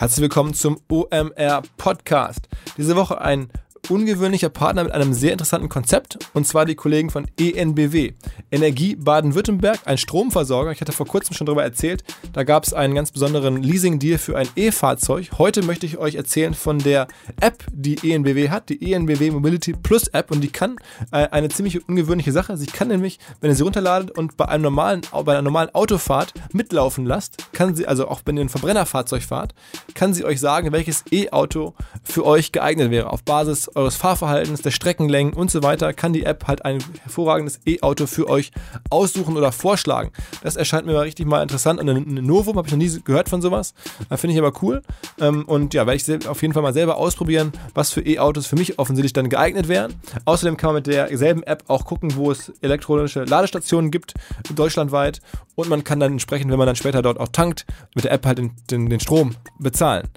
[0.00, 2.48] Herzlich willkommen zum OMR Podcast.
[2.76, 3.50] Diese Woche ein
[3.90, 8.12] ungewöhnlicher Partner mit einem sehr interessanten Konzept und zwar die Kollegen von ENBW.
[8.50, 10.72] Energie Baden-Württemberg, ein Stromversorger.
[10.72, 12.04] Ich hatte vor kurzem schon darüber erzählt.
[12.32, 15.30] Da gab es einen ganz besonderen Leasing-Deal für ein E-Fahrzeug.
[15.38, 17.08] Heute möchte ich euch erzählen von der
[17.40, 20.76] App, die ENBW hat, die ENBW Mobility Plus App und die kann
[21.12, 22.56] äh, eine ziemlich ungewöhnliche Sache.
[22.56, 26.34] Sie kann nämlich, wenn ihr sie runterladet und bei einem normalen, bei einer normalen Autofahrt
[26.52, 29.54] mitlaufen lasst, kann sie, also auch wenn ihr ein Verbrennerfahrzeug fahrt,
[29.94, 34.72] kann sie euch sagen, welches E-Auto für euch geeignet wäre auf Basis eures Fahrverhaltens, der
[34.72, 38.50] Streckenlängen und so weiter, kann die App halt ein hervorragendes E-Auto für euch
[38.90, 40.10] aussuchen oder vorschlagen.
[40.42, 41.80] Das erscheint mir mal richtig mal interessant.
[41.80, 43.74] Und ein Novum habe ich noch nie gehört von sowas.
[44.16, 44.82] Finde ich aber cool.
[45.20, 48.56] Ähm, und ja, werde ich auf jeden Fall mal selber ausprobieren, was für E-Autos für
[48.56, 49.94] mich offensichtlich dann geeignet wären.
[50.24, 54.14] Außerdem kann man mit derselben App auch gucken, wo es elektronische Ladestationen gibt,
[54.54, 55.20] deutschlandweit.
[55.54, 58.26] Und man kann dann entsprechend, wenn man dann später dort auch tankt, mit der App
[58.26, 60.08] halt den, den, den Strom bezahlen.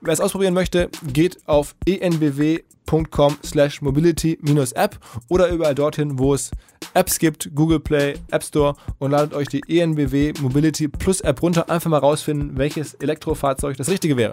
[0.00, 6.50] Wer es ausprobieren möchte, geht auf enbw.com com slash mobility-app oder überall dorthin, wo es
[6.92, 11.70] Apps gibt, Google Play, App Store und ladet euch die ENBW Mobility Plus App runter.
[11.70, 14.32] Einfach mal rausfinden, welches Elektrofahrzeug das richtige wäre.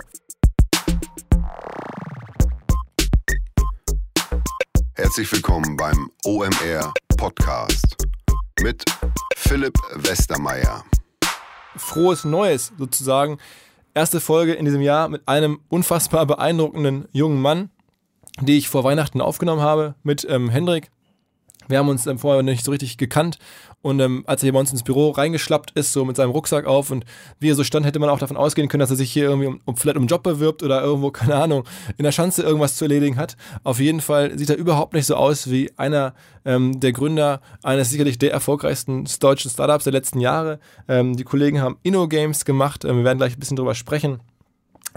[4.95, 7.95] Herzlich willkommen beim OMR Podcast
[8.61, 8.83] mit
[9.35, 10.83] Philipp Westermeier.
[11.75, 13.37] Frohes Neues sozusagen.
[13.93, 17.69] Erste Folge in diesem Jahr mit einem unfassbar beeindruckenden jungen Mann,
[18.41, 20.89] die ich vor Weihnachten aufgenommen habe mit ähm, Hendrik.
[21.67, 23.39] Wir haben uns ähm, vorher nicht so richtig gekannt
[23.81, 26.65] und ähm, als er hier bei uns ins Büro reingeschlappt ist, so mit seinem Rucksack
[26.65, 27.05] auf und
[27.39, 29.47] wie er so stand, hätte man auch davon ausgehen können, dass er sich hier irgendwie
[29.47, 31.63] um, um vielleicht um einen Job bewirbt oder irgendwo, keine Ahnung,
[31.97, 33.37] in der Schanze irgendwas zu erledigen hat.
[33.63, 36.13] Auf jeden Fall sieht er überhaupt nicht so aus wie einer
[36.45, 40.59] ähm, der Gründer eines sicherlich der erfolgreichsten deutschen Startups der letzten Jahre.
[40.87, 44.19] Ähm, die Kollegen haben InnoGames gemacht, ähm, wir werden gleich ein bisschen drüber sprechen.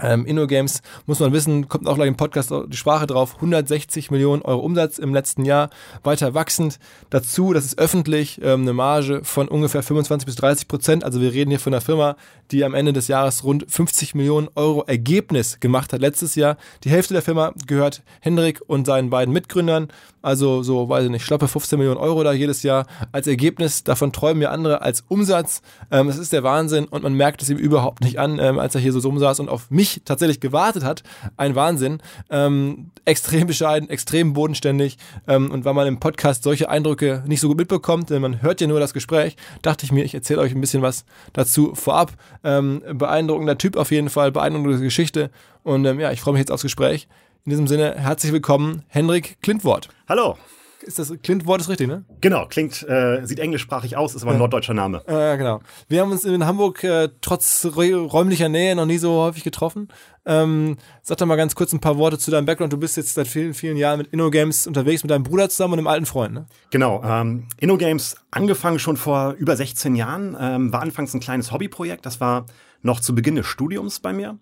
[0.01, 4.41] Ähm, InnoGames, muss man wissen, kommt auch gleich im Podcast die Sprache drauf, 160 Millionen
[4.41, 5.69] Euro Umsatz im letzten Jahr,
[6.03, 6.79] weiter wachsend.
[7.11, 11.03] Dazu, das ist öffentlich, ähm, eine Marge von ungefähr 25 bis 30 Prozent.
[11.03, 12.15] Also wir reden hier von einer Firma,
[12.51, 16.57] die am Ende des Jahres rund 50 Millionen Euro Ergebnis gemacht hat letztes Jahr.
[16.83, 19.89] Die Hälfte der Firma gehört Hendrik und seinen beiden Mitgründern.
[20.23, 23.83] Also so, weiß ich nicht, schlappe 15 Millionen Euro da jedes Jahr als Ergebnis.
[23.83, 25.61] Davon träumen ja andere als Umsatz.
[25.89, 28.75] Ähm, das ist der Wahnsinn und man merkt es ihm überhaupt nicht an, ähm, als
[28.75, 31.03] er hier so rumsaß und auf mich tatsächlich gewartet hat.
[31.37, 32.01] Ein Wahnsinn.
[32.29, 34.97] Ähm, extrem bescheiden, extrem bodenständig.
[35.27, 38.61] Ähm, und weil man im Podcast solche Eindrücke nicht so gut mitbekommt, denn man hört
[38.61, 42.13] ja nur das Gespräch, dachte ich mir, ich erzähle euch ein bisschen was dazu vorab.
[42.43, 45.31] Ähm, beeindruckender Typ auf jeden Fall, beeindruckende Geschichte.
[45.63, 47.07] Und ähm, ja, ich freue mich jetzt aufs Gespräch.
[47.45, 49.89] In diesem Sinne, herzlich willkommen, Henrik Klintwort.
[50.07, 50.37] Hallo.
[50.83, 52.05] Ist das Klintwort ist richtig, ne?
[52.21, 55.03] Genau, klingt, äh, sieht englischsprachig aus, ist aber ein norddeutscher Name.
[55.07, 55.59] Ja, äh, genau.
[55.87, 59.87] Wir haben uns in Hamburg äh, trotz räumlicher Nähe noch nie so häufig getroffen.
[60.25, 62.73] Ähm, sag doch mal ganz kurz ein paar Worte zu deinem Background.
[62.73, 65.79] Du bist jetzt seit vielen, vielen Jahren mit InnoGames unterwegs, mit deinem Bruder zusammen und
[65.79, 66.45] einem alten Freund, ne?
[66.69, 67.03] Genau.
[67.03, 72.05] Ähm, InnoGames, angefangen schon vor über 16 Jahren, ähm, war anfangs ein kleines Hobbyprojekt.
[72.05, 72.45] Das war
[72.81, 74.37] noch zu Beginn des Studiums bei mir.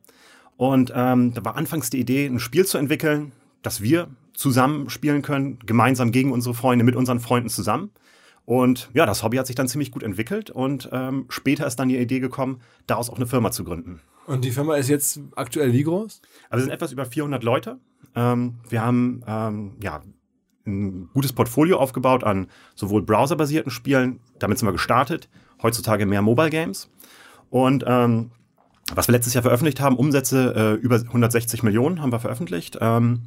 [0.58, 5.22] Und ähm, da war anfangs die Idee, ein Spiel zu entwickeln, das wir zusammen spielen
[5.22, 7.92] können, gemeinsam gegen unsere Freunde, mit unseren Freunden zusammen.
[8.46, 11.90] Und ja, das Hobby hat sich dann ziemlich gut entwickelt und ähm, später ist dann
[11.90, 14.00] die Idee gekommen, daraus auch eine Firma zu gründen.
[14.28, 16.22] Und die Firma ist jetzt aktuell wie groß?
[16.50, 17.80] Also wir sind etwas über 400 Leute.
[18.16, 20.02] Ähm, wir haben ähm, ja
[20.66, 25.28] ein gutes Portfolio aufgebaut an sowohl browserbasierten Spielen, damit sind wir gestartet,
[25.62, 26.90] heutzutage mehr Mobile Games.
[27.50, 28.32] Und ähm,
[28.96, 33.24] was wir letztes Jahr veröffentlicht haben, Umsätze äh, über 160 Millionen haben wir veröffentlicht, ähm,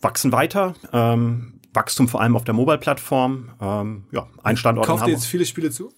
[0.00, 5.12] wachsen weiter, ähm, Wachstum vor allem auf der Mobile-Plattform, ähm, ja, ein Standort Kauft ihr
[5.12, 5.92] jetzt viele Spiele zu?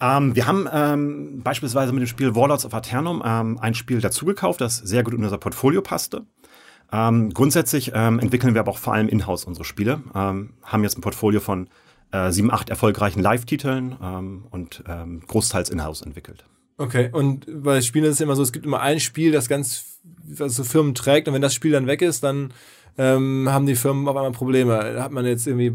[0.00, 4.60] Ähm, wir haben ähm, beispielsweise mit dem Spiel Warlords of Aternum ähm, ein Spiel dazugekauft,
[4.60, 6.26] das sehr gut in unser Portfolio passte.
[6.92, 10.98] Ähm, grundsätzlich ähm, entwickeln wir aber auch vor allem in-house unsere Spiele, ähm, haben jetzt
[10.98, 11.68] ein Portfolio von
[12.12, 16.44] äh, sieben, acht erfolgreichen Live-Titeln ähm, und ähm, großteils in-house entwickelt.
[16.78, 19.98] Okay, und bei Spielen ist es immer so, es gibt immer ein Spiel, das ganz
[20.28, 22.52] was so Firmen trägt und wenn das Spiel dann weg ist, dann
[22.98, 25.02] ähm, haben die Firmen auf einmal Probleme.
[25.02, 25.72] Hat man jetzt irgendwie,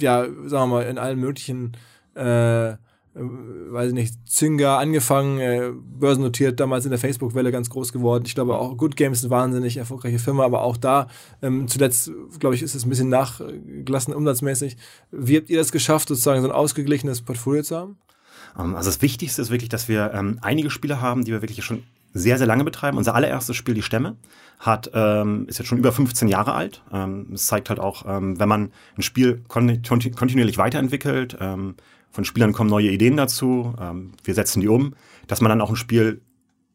[0.00, 1.72] ja, sagen wir mal, in allen möglichen
[2.14, 2.74] äh,
[3.14, 8.24] weiß ich nicht, Zynga angefangen, äh, börsennotiert, damals in der Facebook-Welle ganz groß geworden.
[8.26, 11.08] Ich glaube auch Good Games ist eine wahnsinnig erfolgreiche Firma, aber auch da
[11.42, 14.76] ähm, zuletzt, glaube ich, ist es ein bisschen nachgelassen umsatzmäßig.
[15.10, 17.98] Wie habt ihr das geschafft, sozusagen so ein ausgeglichenes Portfolio zu haben?
[18.58, 21.62] Ähm, also das Wichtigste ist wirklich, dass wir ähm, einige Spiele haben, die wir wirklich
[21.64, 21.82] schon
[22.12, 22.98] sehr, sehr lange betreiben.
[22.98, 24.16] Unser allererstes Spiel, Die Stämme,
[24.58, 26.82] hat, ähm, ist jetzt schon über 15 Jahre alt.
[26.92, 31.74] Ähm, es zeigt halt auch, ähm, wenn man ein Spiel kon kontinuierlich weiterentwickelt, ähm,
[32.10, 34.94] von Spielern kommen neue Ideen dazu, ähm, wir setzen die um,
[35.26, 36.20] dass man dann auch ein Spiel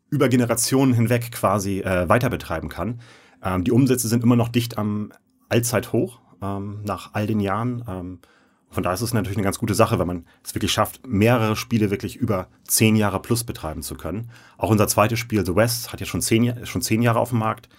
[0.09, 3.01] über Generationen hinweg quasi äh, weiter betreiben kann.
[3.43, 5.11] Ähm, die Umsätze sind immer noch dicht am
[5.49, 7.83] Allzeithoch ähm, nach all den Jahren.
[7.87, 8.19] Ähm,
[8.69, 11.55] von daher ist es natürlich eine ganz gute Sache, wenn man es wirklich schafft, mehrere
[11.55, 14.29] Spiele wirklich über zehn Jahre plus betreiben zu können.
[14.57, 17.39] Auch unser zweites Spiel, The West, hat ja schon zehn, schon zehn Jahre auf dem
[17.39, 17.69] Markt.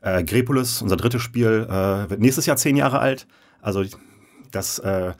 [0.00, 3.26] Äh, Grepolis, unser drittes Spiel, äh, wird nächstes Jahr zehn Jahre alt.
[3.60, 3.84] Also
[4.50, 5.12] das äh,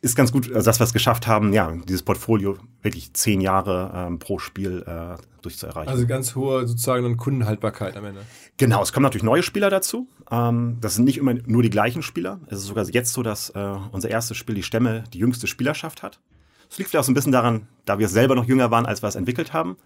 [0.00, 3.92] ist ganz gut, also dass wir es geschafft haben, ja, dieses Portfolio wirklich zehn Jahre
[3.94, 5.88] ähm, pro Spiel äh, durchzuerreichen.
[5.88, 8.22] Also ganz hohe sozusagen Kundenhaltbarkeit am Ende.
[8.56, 10.08] Genau, es kommen natürlich neue Spieler dazu.
[10.30, 12.40] Ähm, das sind nicht immer nur die gleichen Spieler.
[12.48, 16.02] Es ist sogar jetzt so, dass äh, unser erstes Spiel, die Stämme, die jüngste Spielerschaft
[16.02, 16.20] hat.
[16.68, 19.02] Das liegt vielleicht auch so ein bisschen daran, da wir selber noch jünger waren, als
[19.02, 19.76] wir es entwickelt haben.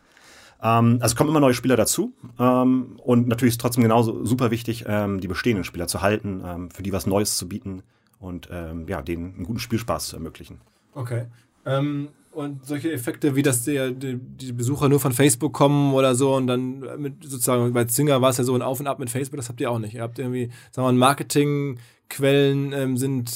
[0.62, 2.12] Ähm, also es kommen immer neue Spieler dazu.
[2.38, 6.42] Ähm, und natürlich ist es trotzdem genauso super wichtig, ähm, die bestehenden Spieler zu halten,
[6.44, 7.82] ähm, für die was Neues zu bieten
[8.18, 10.60] und ähm, ja, denen einen guten Spielspaß zu ermöglichen.
[10.94, 11.26] Okay.
[11.64, 16.34] Ähm, und solche Effekte, wie dass die, die, Besucher nur von Facebook kommen oder so
[16.34, 19.08] und dann mit sozusagen, bei Zinger war es ja so ein Auf und Ab mit
[19.08, 19.94] Facebook, das habt ihr auch nicht.
[19.94, 23.32] Ihr habt irgendwie, sagen wir mal, Marketingquellen ähm, sind,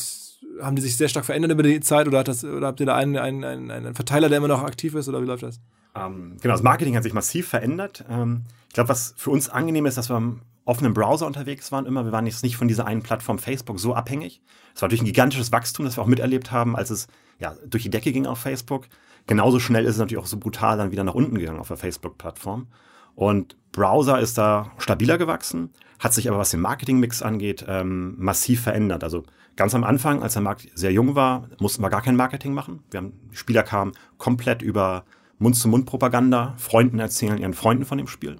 [0.60, 2.86] haben die sich sehr stark verändert über die Zeit oder, hat das, oder habt ihr
[2.86, 5.60] da einen, einen, einen, einen Verteiler, der immer noch aktiv ist oder wie läuft das?
[5.96, 8.04] Ähm, genau, das Marketing hat sich massiv verändert.
[8.10, 11.86] Ähm, ich glaube, was für uns angenehm ist, dass wir am offenen Browser unterwegs waren
[11.86, 12.04] immer.
[12.04, 14.42] Wir waren jetzt nicht von dieser einen Plattform Facebook so abhängig.
[14.74, 17.08] Es war natürlich ein gigantisches Wachstum, das wir auch miterlebt haben, als es
[17.40, 18.86] ja, durch die Decke ging auf Facebook.
[19.26, 21.76] Genauso schnell ist es natürlich auch so brutal dann wieder nach unten gegangen auf der
[21.76, 22.68] Facebook-Plattform.
[23.14, 28.62] Und Browser ist da stabiler gewachsen, hat sich aber, was den Marketingmix angeht, ähm, massiv
[28.62, 29.04] verändert.
[29.04, 29.24] Also
[29.56, 32.82] ganz am Anfang, als der Markt sehr jung war, mussten wir gar kein Marketing machen.
[32.90, 35.04] Wir haben, die Spieler kamen komplett über
[35.38, 38.36] Mund-zu-Mund-Propaganda, Freunden erzählen ihren Freunden von dem Spiel.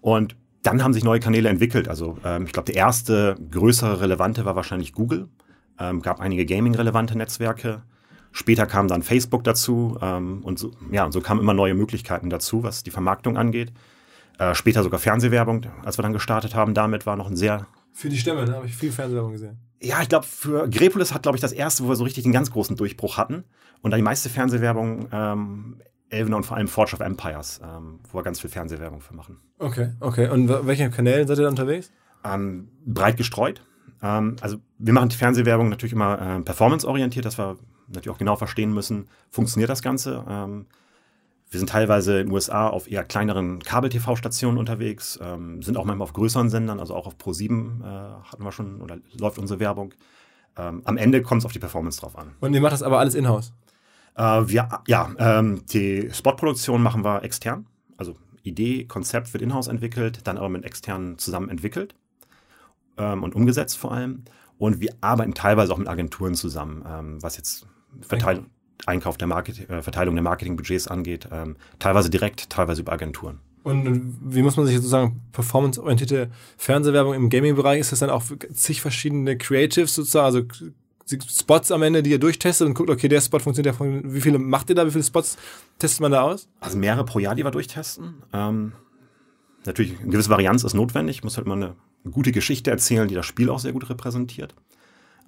[0.00, 1.88] Und dann haben sich neue Kanäle entwickelt.
[1.88, 5.28] Also ähm, ich glaube, der erste größere relevante war wahrscheinlich Google.
[5.78, 7.82] Ähm, gab einige Gaming-relevante Netzwerke.
[8.32, 12.30] Später kam dann Facebook dazu ähm, und so, ja, und so kamen immer neue Möglichkeiten
[12.30, 13.72] dazu, was die Vermarktung angeht.
[14.38, 18.08] Äh, später sogar Fernsehwerbung, als wir dann gestartet haben, damit war noch ein sehr für
[18.08, 19.58] die Stämme, da habe ich viel Fernsehwerbung gesehen.
[19.80, 22.32] Ja, ich glaube, für Grepolis hat, glaube ich, das erste, wo wir so richtig den
[22.32, 23.44] ganz großen Durchbruch hatten.
[23.82, 28.18] Und dann die meiste Fernsehwerbung ähm, Elvener und vor allem Forge of Empires, ähm, wo
[28.18, 29.38] wir ganz viel Fernsehwerbung für machen.
[29.58, 30.28] Okay, okay.
[30.28, 31.90] Und welche Kanäle seid ihr da unterwegs?
[32.24, 33.62] Ähm, breit gestreut.
[34.02, 37.58] Ähm, also wir machen die Fernsehwerbung natürlich immer äh, performanceorientiert, dass wir
[37.94, 40.24] natürlich auch genau verstehen müssen, funktioniert das Ganze.
[40.28, 40.66] Ähm,
[41.50, 46.06] wir sind teilweise in den USA auf eher kleineren Kabel-TV-Stationen unterwegs, ähm, sind auch manchmal
[46.06, 49.92] auf größeren Sendern, also auch auf Pro7 äh, hatten wir schon oder läuft unsere Werbung.
[50.56, 52.32] Ähm, am Ende kommt es auf die Performance drauf an.
[52.40, 53.52] Und ihr macht das aber alles in-house?
[54.16, 57.66] Äh, wir, ja, ähm, die Spotproduktion machen wir extern.
[57.98, 61.94] Also Idee, Konzept wird in-house entwickelt, dann aber mit externen zusammen entwickelt
[62.96, 64.24] ähm, und umgesetzt vor allem.
[64.58, 67.66] Und wir arbeiten teilweise auch mit Agenturen zusammen, ähm, was jetzt
[68.00, 68.46] Verteilung,
[68.86, 71.28] Einkauf der Market, äh, Verteilung der Marketingbudgets angeht.
[71.30, 73.38] Ähm, teilweise direkt, teilweise über Agenturen.
[73.62, 77.80] Und wie muss man sich sozusagen performanceorientierte Fernsehwerbung im Gaming-Bereich?
[77.80, 80.42] Ist das dann auch zig verschiedene Creatives sozusagen, also
[81.28, 83.86] Spots am Ende, die ihr durchtestet und guckt, okay, der Spot funktioniert ja.
[84.04, 84.86] Wie viele macht ihr da?
[84.86, 85.36] Wie viele Spots
[85.78, 86.48] testet man da aus?
[86.60, 88.14] Also mehrere pro Jahr, die wir durchtesten.
[88.32, 88.72] Ähm,
[89.64, 91.22] natürlich, eine gewisse Varianz ist notwendig.
[91.22, 94.54] Muss halt mal eine, eine, gute Geschichte erzählen, die das Spiel auch sehr gut repräsentiert.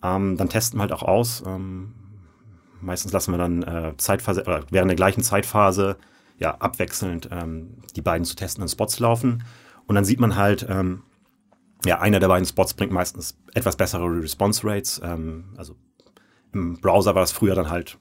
[0.03, 1.43] Ähm, dann testen wir halt auch aus.
[1.47, 1.93] Ähm,
[2.85, 5.97] meistens lassen wir dann äh, Zeitphase, oder während der gleichen Zeitphase
[6.39, 9.45] ja abwechselnd ähm, die beiden zu testenden Spots laufen.
[9.87, 11.03] Und dann sieht man halt, ähm,
[11.85, 15.01] ja, einer der beiden Spots bringt meistens etwas bessere Response Rates.
[15.05, 15.77] Ähm, also
[16.53, 17.99] im Browser war das früher dann halt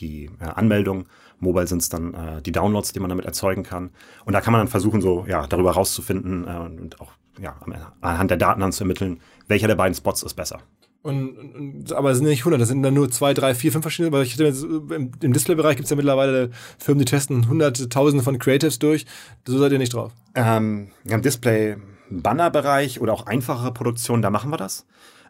[0.00, 1.06] die äh, Anmeldung.
[1.38, 3.90] Mobile sind es dann äh, die Downloads, die man damit erzeugen kann.
[4.24, 7.56] Und da kann man dann versuchen, so ja, darüber rauszufinden äh, und auch ja,
[8.00, 10.60] anhand der Daten dann zu ermitteln, welcher der beiden Spots ist besser.
[11.04, 13.82] Und, und, aber es sind nicht 100, das sind dann nur zwei, drei, vier, fünf
[13.82, 14.10] verschiedene.
[14.10, 18.24] Weil ich jetzt, im, im Displaybereich gibt es ja mittlerweile Firmen, die testen hunderte, tausende
[18.24, 19.04] von Creatives durch.
[19.46, 20.12] So seid ihr nicht drauf.
[20.34, 21.76] Ähm, Im Display
[22.08, 24.86] Bannerbereich oder auch einfachere Produktionen, da machen wir das.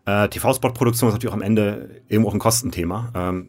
[0.06, 3.10] Äh, TV-Spot-Produktion ist natürlich auch am Ende irgendwo auch ein Kostenthema.
[3.12, 3.48] Ähm,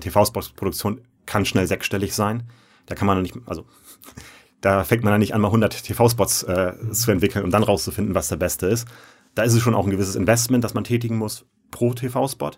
[0.00, 2.42] TV-Spot-Produktion kann schnell sechsstellig sein.
[2.86, 3.66] Da kann man nicht, also
[4.60, 8.16] da fängt man dann nicht an, mal 100 TV-Spots äh, zu entwickeln, um dann rauszufinden,
[8.16, 8.88] was der beste ist.
[9.34, 12.50] Da ist es schon auch ein gewisses Investment, das man tätigen muss pro TV-Spot.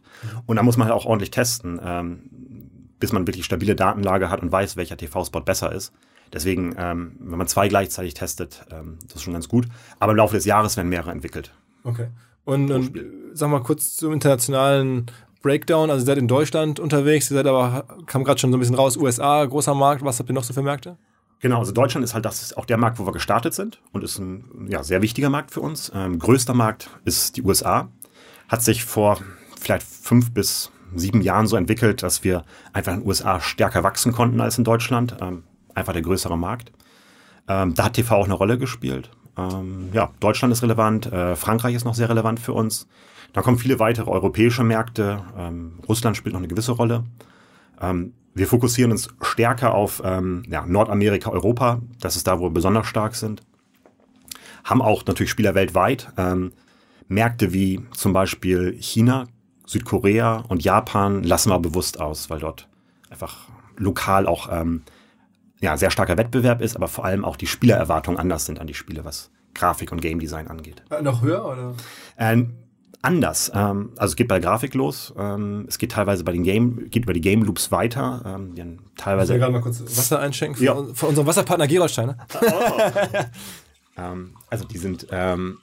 [0.47, 2.31] Und da muss man halt auch ordentlich testen, ähm,
[2.99, 5.93] bis man wirklich stabile Datenlage hat und weiß, welcher TV-Spot besser ist.
[6.33, 9.67] Deswegen, ähm, wenn man zwei gleichzeitig testet, ähm, das ist schon ganz gut.
[10.01, 11.53] Aber im Laufe des Jahres werden mehrere entwickelt.
[11.85, 12.09] Okay.
[12.45, 13.01] Und, und
[13.33, 15.07] sag mal kurz zum internationalen
[15.43, 15.91] Breakdown.
[15.91, 18.75] Also ihr seid in Deutschland unterwegs, ihr seid aber, kam gerade schon so ein bisschen
[18.75, 20.05] raus, USA, großer Markt.
[20.05, 20.97] Was habt ihr noch so für Märkte?
[21.45, 24.03] Genau, also Deutschland ist halt das ist auch der Markt, wo wir gestartet sind und
[24.03, 25.93] ist ein ja, sehr wichtiger Markt für uns.
[25.95, 27.91] Ähm, größter Markt ist die USA.
[28.49, 29.19] Hat sich vor
[29.61, 34.13] vielleicht fünf bis sieben Jahren so entwickelt, dass wir einfach in den USA stärker wachsen
[34.13, 35.19] konnten als in Deutschland.
[35.21, 35.43] Ähm,
[35.75, 36.73] einfach der größere Markt.
[37.47, 39.11] Ähm, da hat TV auch eine Rolle gespielt.
[39.37, 42.89] Ähm, ja, Deutschland ist relevant, äh, Frankreich ist noch sehr relevant für uns.
[43.35, 45.21] Da kommen viele weitere europäische Märkte.
[45.37, 47.05] Ähm, Russland spielt noch eine gewisse Rolle.
[47.81, 51.81] Ähm, wir fokussieren uns stärker auf ähm, ja, Nordamerika, Europa.
[52.01, 53.43] Das ist da, wo wir besonders stark sind.
[54.65, 56.13] Haben auch natürlich Spieler weltweit.
[56.17, 56.53] Ähm,
[57.07, 59.27] Märkte wie zum Beispiel China,
[59.67, 62.69] Südkorea und Japan lassen wir bewusst aus, weil dort
[63.11, 64.83] einfach lokal auch ähm,
[65.61, 68.75] ja, sehr starker Wettbewerb ist, aber vor allem auch die Spielererwartungen anders sind an die
[68.75, 70.83] Spiele, was Grafik und Game Design angeht.
[70.91, 71.75] Äh, noch höher oder?
[72.19, 72.55] Ähm,
[73.05, 73.51] anders.
[73.55, 75.13] Ähm, also es geht bei Grafik los.
[75.17, 78.23] Ähm, es geht teilweise bei den Game, geht über die Game Loops weiter.
[78.27, 78.65] Ähm, die
[78.97, 79.35] teilweise.
[79.35, 80.85] Ich gerade mal kurz Wasser einschenken für, Ja.
[80.95, 82.09] für unseren Wasserpartner Gerolstein.
[82.09, 82.17] Ne?
[83.97, 85.59] Ähm, also die sind ähm,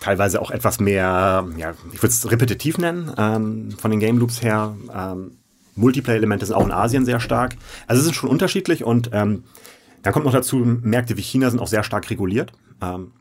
[0.00, 4.42] teilweise auch etwas mehr, ja, ich würde es repetitiv nennen, ähm, von den Game Loops
[4.42, 4.74] her.
[5.76, 7.56] Multiplayer-Elemente sind auch in Asien sehr stark.
[7.86, 9.42] Also es ist schon unterschiedlich und dann
[10.10, 12.52] kommt noch dazu, Märkte wie China sind auch sehr stark reguliert.
[12.80, 13.12] Ähm,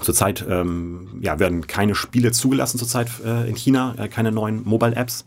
[0.00, 5.26] zurzeit ähm, ja, werden keine Spiele zugelassen zurzeit äh, in China, äh, keine neuen Mobile-Apps.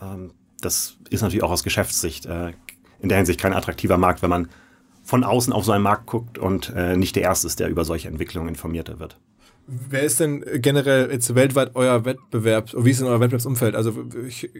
[0.00, 2.52] Ähm, das ist natürlich auch aus Geschäftssicht äh,
[3.00, 4.48] in der Hinsicht kein attraktiver Markt, wenn man
[5.04, 7.84] von außen auf so einen Markt guckt und äh, nicht der Erste ist, der über
[7.84, 9.16] solche Entwicklungen informierter wird.
[9.70, 12.70] Wer ist denn generell jetzt weltweit euer Wettbewerb?
[12.74, 13.76] Wie ist denn euer Wettbewerbsumfeld?
[13.76, 13.92] Also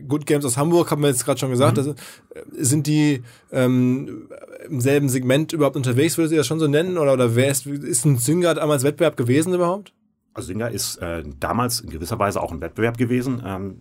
[0.07, 1.79] Good Games aus Hamburg haben wir jetzt gerade schon gesagt.
[1.79, 4.29] Also, äh, sind die ähm,
[4.69, 6.19] im selben Segment überhaupt unterwegs?
[6.19, 6.99] Würdet ihr das schon so nennen?
[6.99, 9.95] Oder, oder wer ist, ist ein Zynga damals Wettbewerb gewesen überhaupt?
[10.35, 13.43] Also Singer ist äh, damals in gewisser Weise auch ein Wettbewerb gewesen.
[13.47, 13.81] Ähm,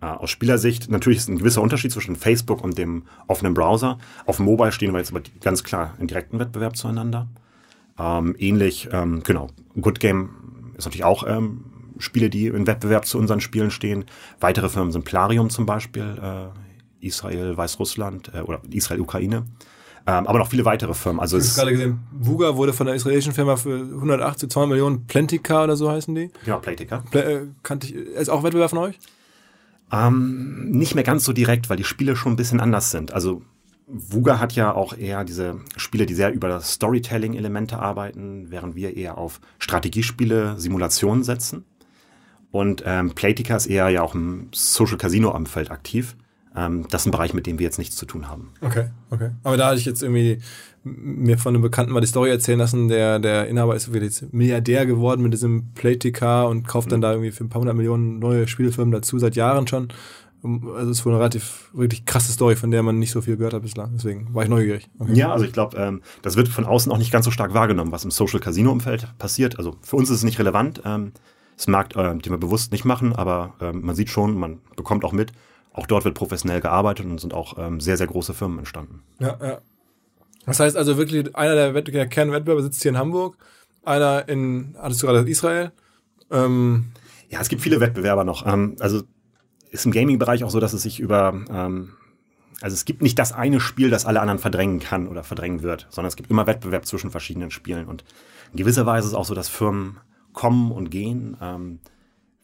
[0.00, 3.98] äh, aus Spielersicht natürlich ist ein gewisser Unterschied zwischen Facebook und dem offenen Browser.
[4.26, 7.28] Auf dem Mobile stehen wir jetzt aber ganz klar in direkten Wettbewerb zueinander.
[7.96, 9.50] Ähm, ähnlich, ähm, genau,
[9.80, 10.30] Good Game
[10.76, 11.64] ist natürlich auch ähm,
[11.98, 14.04] Spiele, die im Wettbewerb zu unseren Spielen stehen.
[14.40, 19.44] Weitere Firmen sind Plarium zum Beispiel, äh, Israel, Weißrussland äh, oder Israel, Ukraine.
[20.06, 21.20] Ähm, aber noch viele weitere Firmen.
[21.20, 25.06] Also Ich habe gerade gesehen, Vuga wurde von der israelischen Firma für 180, 200 Millionen
[25.06, 26.30] Plentica oder so heißen die.
[26.44, 27.02] ja, Playticker.
[27.10, 28.98] Ple äh, kannte ich, ist auch Wettbewerb von euch?
[29.92, 33.12] Ähm, nicht mehr ganz so direkt, weil die Spiele schon ein bisschen anders sind.
[33.12, 33.42] Also
[33.86, 38.96] Vuga hat ja auch eher diese Spiele, die sehr über das Storytelling-Elemente arbeiten, während wir
[38.96, 41.64] eher auf Strategiespiele, Simulationen setzen.
[42.50, 46.16] Und ähm, Playtika ist eher ja auch im Social Casino-Umfeld aktiv.
[46.56, 48.52] Ähm, das ist ein Bereich, mit dem wir jetzt nichts zu tun haben.
[48.60, 49.30] Okay, okay.
[49.42, 50.38] Aber da hatte ich jetzt irgendwie
[50.84, 54.86] mir von einem Bekannten mal die Story erzählen lassen, der, der Inhaber ist jetzt Milliardär
[54.86, 58.46] geworden mit diesem Playtica und kauft dann da irgendwie für ein paar hundert Millionen neue
[58.46, 59.88] Spielfirmen dazu, seit Jahren schon.
[60.44, 63.36] Also es ist wohl eine relativ, wirklich krasse Story, von der man nicht so viel
[63.36, 63.92] gehört hat bislang.
[63.94, 64.88] Deswegen war ich neugierig.
[64.98, 65.14] Okay.
[65.14, 67.92] Ja, also ich glaube, ähm, das wird von außen auch nicht ganz so stark wahrgenommen,
[67.92, 69.58] was im Social Casino Umfeld passiert.
[69.58, 70.82] Also für uns ist es nicht relevant.
[70.84, 71.12] Ähm,
[71.56, 75.04] das Markt, äh, den wir bewusst nicht machen, aber ähm, man sieht schon, man bekommt
[75.04, 75.32] auch mit.
[75.72, 79.02] Auch dort wird professionell gearbeitet und sind auch ähm, sehr, sehr große Firmen entstanden.
[79.18, 79.58] Ja, ja.
[80.46, 83.36] Das heißt also wirklich, einer der, Wett der Kernwettbewerber sitzt hier in Hamburg,
[83.82, 85.72] einer in, hattest du gerade Israel?
[86.30, 86.86] Ähm,
[87.30, 88.46] Ja, es gibt viele Wettbewerber noch.
[88.46, 89.02] Ähm, also
[89.74, 91.94] ist im Gaming-Bereich auch so, dass es sich über, ähm,
[92.60, 95.88] also es gibt nicht das eine Spiel, das alle anderen verdrängen kann oder verdrängen wird,
[95.90, 97.86] sondern es gibt immer Wettbewerb zwischen verschiedenen Spielen.
[97.86, 98.04] Und
[98.52, 99.98] in gewisser Weise ist es auch so, dass Firmen
[100.32, 101.36] kommen und gehen.
[101.40, 101.80] Ähm,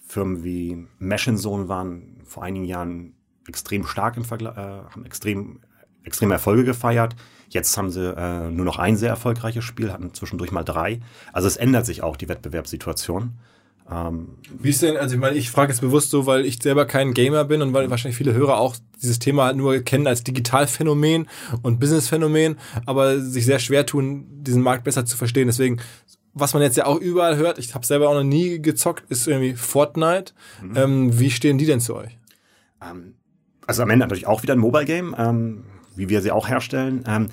[0.00, 3.14] Firmen wie Machine Zone waren vor einigen Jahren
[3.46, 5.60] extrem stark im Vergleich, äh, haben extrem,
[6.02, 7.14] extreme Erfolge gefeiert.
[7.48, 10.98] Jetzt haben sie äh, nur noch ein sehr erfolgreiches Spiel, hatten zwischendurch mal drei.
[11.32, 13.38] Also es ändert sich auch die Wettbewerbssituation.
[13.88, 17.12] Wie ist denn, also ich meine, ich frage jetzt bewusst so, weil ich selber kein
[17.12, 21.28] Gamer bin und weil wahrscheinlich viele Hörer auch dieses Thema halt nur kennen als Digitalphänomen
[21.62, 22.56] und Businessphänomen,
[22.86, 25.48] aber sich sehr schwer tun, diesen Markt besser zu verstehen.
[25.48, 25.80] Deswegen,
[26.34, 29.26] was man jetzt ja auch überall hört, ich habe selber auch noch nie gezockt, ist
[29.26, 30.34] irgendwie Fortnite.
[30.76, 32.16] Ähm, wie stehen die denn zu euch?
[32.80, 33.14] Ähm,
[33.66, 35.64] also am Ende natürlich auch wieder ein Mobile Game, ähm,
[35.96, 37.04] wie wir sie auch herstellen.
[37.08, 37.26] Ähm,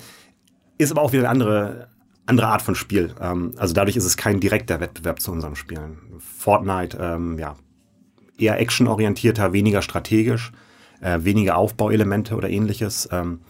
[0.78, 1.88] ist aber auch wieder eine andere,
[2.28, 3.14] andere Art von Spiel.
[3.20, 5.98] Ähm, also dadurch ist es kein direkter Wettbewerb zu unseren Spielen.
[6.18, 7.56] Fortnite, ähm, ja,
[8.36, 10.52] eher actionorientierter, weniger strategisch,
[11.00, 13.08] äh, weniger Aufbauelemente oder ähnliches.
[13.10, 13.40] Ähm,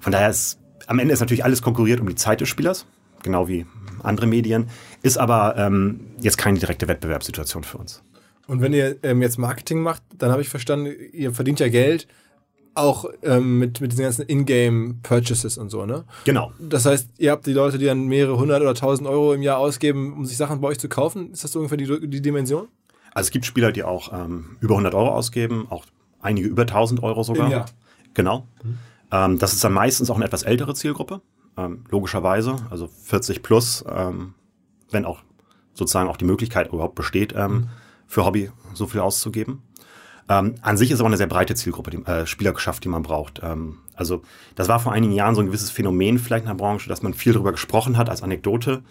[0.00, 2.86] von daher ist am Ende ist natürlich alles konkurriert um die Zeit des Spielers,
[3.22, 3.66] genau wie
[4.02, 4.68] andere Medien,
[5.02, 8.02] ist aber ähm, jetzt keine direkte Wettbewerbssituation für uns.
[8.48, 12.08] Und wenn ihr ähm, jetzt Marketing macht, dann habe ich verstanden, ihr verdient ja Geld
[12.74, 16.04] auch ähm, mit, mit diesen ganzen Ingame-Purchases und so, ne?
[16.24, 16.52] Genau.
[16.58, 19.58] Das heißt, ihr habt die Leute, die dann mehrere hundert oder tausend Euro im Jahr
[19.58, 21.32] ausgeben, um sich Sachen bei euch zu kaufen.
[21.32, 22.68] Ist das so ungefähr die, die Dimension?
[23.12, 25.84] Also es gibt Spieler, die auch ähm, über 100 Euro ausgeben, auch
[26.20, 27.46] einige über 1000 Euro sogar.
[27.46, 27.66] Im Jahr.
[28.14, 28.46] Genau.
[29.10, 31.20] Ähm, das ist dann meistens auch eine etwas ältere Zielgruppe,
[31.56, 34.34] ähm, logischerweise, also 40 plus, ähm,
[34.90, 35.20] wenn auch
[35.74, 37.68] sozusagen auch die Möglichkeit überhaupt besteht, ähm,
[38.06, 39.62] für Hobby so viel auszugeben.
[40.28, 43.40] Ähm, an sich ist aber eine sehr breite Zielgruppe, die äh, Spielerschaft, die man braucht.
[43.42, 44.22] Ähm, Also
[44.54, 47.14] das war vor einigen Jahren so ein gewisses Phänomen vielleicht in der Branche, dass man
[47.14, 48.82] viel darüber gesprochen hat als Anekdote.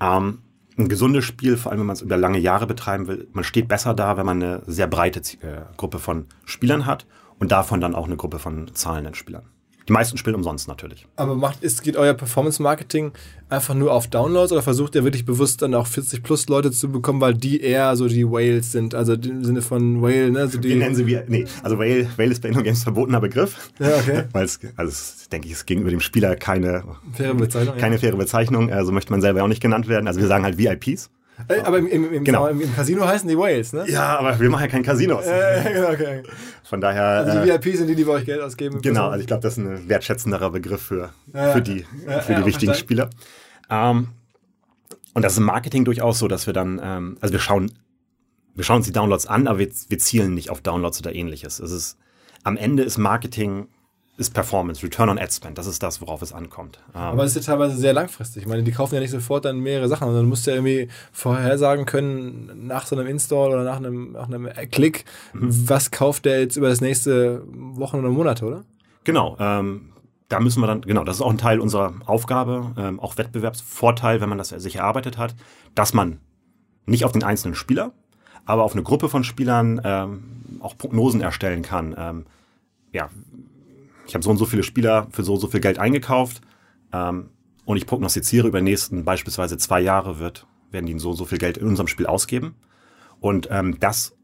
[0.00, 0.38] Ähm,
[0.78, 3.66] ein gesundes Spiel, vor allem wenn man es über lange Jahre betreiben will, man steht
[3.66, 7.06] besser da, wenn man eine sehr breite äh, Gruppe von Spielern hat
[7.38, 9.46] und davon dann auch eine Gruppe von zahlenden Spielern.
[9.88, 11.06] Die meisten spielen umsonst natürlich.
[11.16, 13.12] Aber macht, ist, geht euer Performance-Marketing
[13.48, 16.90] einfach nur auf Downloads oder versucht ihr wirklich bewusst dann auch 40 plus Leute zu
[16.90, 18.94] bekommen, weil die eher so die Whales sind?
[18.94, 20.40] Also im Sinne von Whale, ne?
[20.40, 23.70] Also die Wir nennen sie wie, nee, also Whale, Whale ist bei InnoGames verbotener Begriff.
[23.78, 24.24] Ja, okay.
[24.32, 27.76] Weil es, also es, denke ich, ist gegenüber dem Spieler keine, faire Bezeichnung.
[27.76, 28.00] keine ja.
[28.00, 28.72] faire Bezeichnung.
[28.72, 30.08] Also möchte man selber auch nicht genannt werden.
[30.08, 31.10] Also wir sagen halt VIPs.
[31.48, 32.46] Äh, Aber im, im, im, Genau.
[32.48, 33.84] im, Casino heißen die Whales, ne?
[33.88, 35.26] Ja, aber wir machen ja kein Casinos.
[35.26, 36.22] Äh, genau, okay.
[36.64, 37.02] Von daher.
[37.04, 38.80] Also die äh, VIPs sind die, die bei euch Geld ausgeben.
[38.80, 41.52] Genau, also ich glaube, das ist ein wertschätzenderer Begriff für, Ja, ja.
[41.52, 42.74] für die, Ja, für ja, die wichtigen verstanden.
[42.74, 43.10] Spieler.
[43.70, 44.08] Ähm,
[45.14, 47.72] und das ist im Marketing durchaus so, dass wir dann, ähm, also wir schauen,
[48.54, 51.58] wir schauen uns die Downloads an, aber wir, wir zielen nicht auf Downloads oder ähnliches.
[51.58, 51.98] Es ist,
[52.44, 53.68] am Ende ist Marketing,
[54.18, 56.78] ist Performance, Return on Ad Spend, das ist das, worauf es ankommt.
[56.94, 58.42] Ähm, Aber es ist ja teilweise sehr langfristig.
[58.44, 60.88] Ich meine, die kaufen ja nicht sofort dann mehrere Sachen, sondern du musst ja irgendwie
[61.12, 65.04] vorhersagen können, nach so einem Install oder nach einem, nach einem Klick,
[65.34, 65.68] Mhm.
[65.68, 68.64] was kauft der jetzt über das nächste Wochen oder Monate, oder?
[69.04, 69.92] Genau, ähm,
[70.28, 74.20] da müssen wir dann, genau, das ist auch ein Teil unserer Aufgabe, ähm, auch Wettbewerbsvorteil,
[74.20, 75.34] wenn man das sich erarbeitet hat,
[75.74, 76.20] dass man
[76.86, 77.92] nicht auf den einzelnen Spieler,
[78.46, 80.22] aber auf eine Gruppe von Spielern ähm,
[80.60, 81.94] auch Prognosen erstellen kann.
[81.98, 82.26] Ähm,
[82.92, 83.10] ja,
[84.06, 86.40] ich habe so und so viele Spieler für so und so viel Geld eingekauft
[86.92, 87.30] ähm,
[87.64, 91.24] und ich prognostiziere über die nächsten beispielsweise zwei Jahre wird, werden die so und so
[91.24, 92.54] viel Geld in unserem Spiel ausgeben.
[93.20, 94.14] Und ähm, das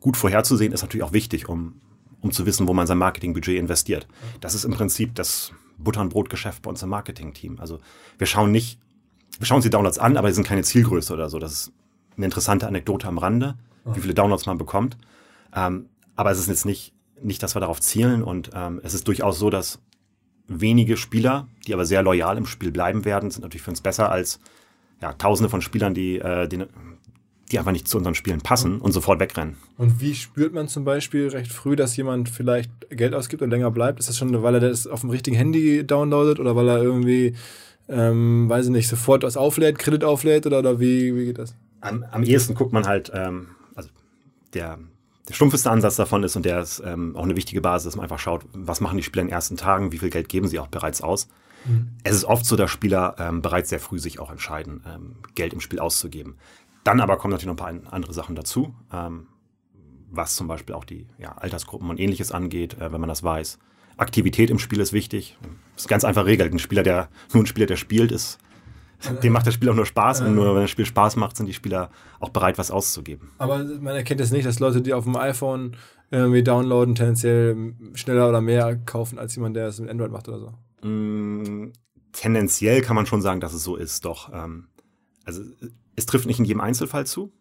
[0.00, 1.80] gut vorherzusehen ist natürlich auch wichtig, um,
[2.20, 4.08] um zu wissen, wo man sein Marketingbudget investiert.
[4.40, 7.58] Das ist im Prinzip das Butter- und Brotgeschäft bei uns im Marketingteam.
[7.60, 7.80] Also
[8.18, 8.78] wir schauen nicht,
[9.38, 11.38] wir schauen uns die Downloads an, aber die sind keine Zielgröße oder so.
[11.38, 11.72] Das ist
[12.16, 14.96] eine interessante Anekdote am Rande, wie viele Downloads man bekommt.
[15.54, 19.06] Ähm, aber es ist jetzt nicht, nicht, dass wir darauf zielen und ähm, es ist
[19.08, 19.80] durchaus so, dass
[20.50, 24.10] wenige Spieler, die aber sehr loyal im Spiel bleiben werden, sind natürlich für uns besser
[24.10, 24.40] als
[25.00, 26.64] ja, Tausende von Spielern, die, äh, die,
[27.50, 29.56] die einfach nicht zu unseren Spielen passen und sofort wegrennen.
[29.78, 33.70] Und wie spürt man zum Beispiel recht früh, dass jemand vielleicht Geld ausgibt und länger
[33.70, 34.00] bleibt?
[34.00, 37.34] Ist das schon, weil er das auf dem richtigen Handy downloadet oder weil er irgendwie,
[37.88, 41.54] ähm, weiß ich nicht, sofort was auflädt, Kredit auflädt oder, oder wie, wie geht das?
[41.80, 43.88] Am, am ehesten guckt man halt, ähm, also
[44.52, 44.89] der, der
[45.32, 48.18] stumpfeste Ansatz davon ist und der ist ähm, auch eine wichtige Basis, dass man einfach
[48.18, 50.68] schaut, was machen die Spieler in den ersten Tagen, wie viel Geld geben sie auch
[50.68, 51.28] bereits aus.
[52.04, 55.52] Es ist oft so, dass Spieler ähm, bereits sehr früh sich auch entscheiden, ähm, Geld
[55.52, 56.36] im Spiel auszugeben.
[56.84, 59.26] Dann aber kommen natürlich noch ein paar andere Sachen dazu, ähm,
[60.10, 63.58] was zum Beispiel auch die ja, Altersgruppen und ähnliches angeht, äh, wenn man das weiß.
[63.98, 65.36] Aktivität im Spiel ist wichtig.
[65.76, 66.52] Ist ganz einfach regelt.
[66.52, 68.38] Ein Spieler, der nur ein Spieler, der spielt, ist,
[69.22, 70.20] dem macht das Spiel auch nur Spaß.
[70.22, 73.30] Und nur wenn das Spiel Spaß macht, sind die Spieler auch bereit, was auszugeben.
[73.38, 75.76] Aber man erkennt es nicht, dass Leute, die auf dem iPhone
[76.10, 80.40] irgendwie downloaden, tendenziell schneller oder mehr kaufen, als jemand, der es mit Android macht oder
[80.40, 80.88] so.
[80.88, 81.72] Mm,
[82.12, 84.32] tendenziell kann man schon sagen, dass es so ist, doch.
[84.32, 84.68] Ähm,
[85.24, 85.42] also
[85.96, 87.32] es trifft nicht in jedem Einzelfall zu,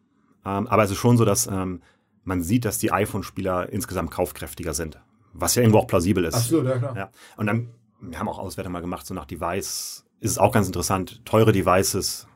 [0.45, 1.81] ähm, aber es ist schon so, dass ähm,
[2.23, 4.99] man sieht, dass die iPhone-Spieler insgesamt kaufkräftiger sind.
[5.33, 6.35] Was ja irgendwo auch plausibel ist.
[6.35, 6.95] Absolut, ja klar.
[6.95, 7.09] Ja.
[7.37, 7.69] Und dann,
[8.01, 11.21] wir haben auch Auswertung mal gemacht, so nach Device ist es auch ganz interessant.
[11.25, 12.27] Teure Devices,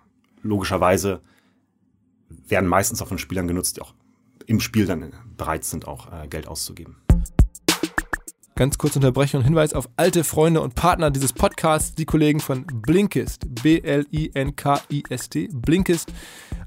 [0.42, 1.22] logischerweise,
[2.48, 3.94] werden meistens auch von Spielern genutzt, die auch
[4.46, 6.98] im Spiel dann bereit sind, auch äh, Geld auszugeben.
[8.56, 12.68] Ganz kurze Unterbrechung und Hinweis auf alte Freunde und Partner dieses Podcasts, die Kollegen von
[12.68, 16.14] Blinkist, B-L-I-N-K-I-S-T, Blinkist.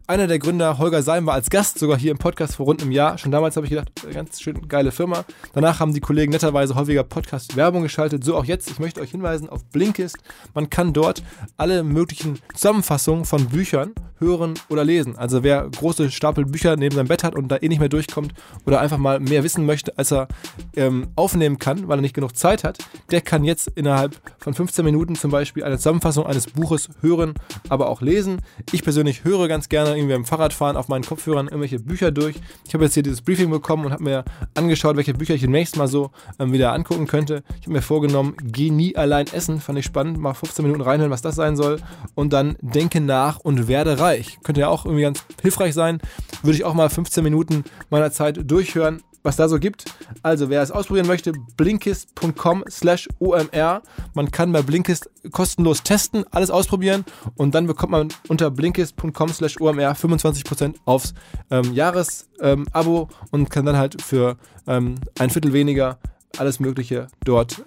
[0.09, 2.92] Einer der Gründer, Holger Seim, war als Gast sogar hier im Podcast vor rund einem
[2.92, 3.19] Jahr.
[3.19, 5.25] Schon damals habe ich gedacht, ganz schön geile Firma.
[5.53, 8.23] Danach haben die Kollegen netterweise häufiger Podcast-Werbung geschaltet.
[8.23, 8.71] So auch jetzt.
[8.71, 10.19] Ich möchte euch hinweisen auf Blinkist.
[10.55, 11.25] Man kann dort
[11.57, 15.16] alle möglichen Zusammenfassungen von Büchern hören oder lesen.
[15.16, 18.33] Also wer große Stapel Bücher neben seinem Bett hat und da eh nicht mehr durchkommt
[18.64, 20.29] oder einfach mal mehr wissen möchte, als er
[20.77, 22.79] ähm, aufnehmen kann, weil er nicht genug Zeit hat,
[23.11, 27.35] der kann jetzt innerhalb von 15 Minuten zum Beispiel eine Zusammenfassung eines Buches hören,
[27.69, 28.40] aber auch lesen.
[28.73, 32.37] Ich persönlich höre ganz gerne irgendwie beim Fahrradfahren auf meinen Kopfhörern irgendwelche Bücher durch.
[32.66, 35.76] Ich habe jetzt hier dieses Briefing bekommen und habe mir angeschaut, welche Bücher ich demnächst
[35.76, 37.42] mal so ähm, wieder angucken könnte.
[37.61, 41.11] Ich habe mir vorgenommen, geh nie allein essen, fand ich spannend, mal 15 Minuten reinhören,
[41.11, 41.80] was das sein soll
[42.14, 44.38] und dann denke nach und werde reich.
[44.42, 46.00] Könnte ja auch irgendwie ganz hilfreich sein.
[46.42, 49.84] Würde ich auch mal 15 Minuten meiner Zeit durchhören was da so gibt.
[50.22, 53.82] Also, wer es ausprobieren möchte, blinkist.com slash OMR.
[54.14, 57.04] Man kann bei Blinkist kostenlos testen, alles ausprobieren
[57.36, 61.12] und dann bekommt man unter blinkist.com slash OMR 25% aufs
[61.50, 64.36] ähm, Jahresabo ähm, und kann dann halt für
[64.66, 65.98] ähm, ein Viertel weniger
[66.38, 67.62] alles Mögliche dort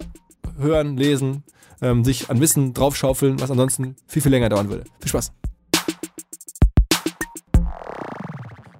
[0.58, 1.44] hören, lesen,
[1.82, 4.84] ähm, sich an Wissen draufschaufeln, was ansonsten viel, viel länger dauern würde.
[5.00, 5.32] Viel Spaß!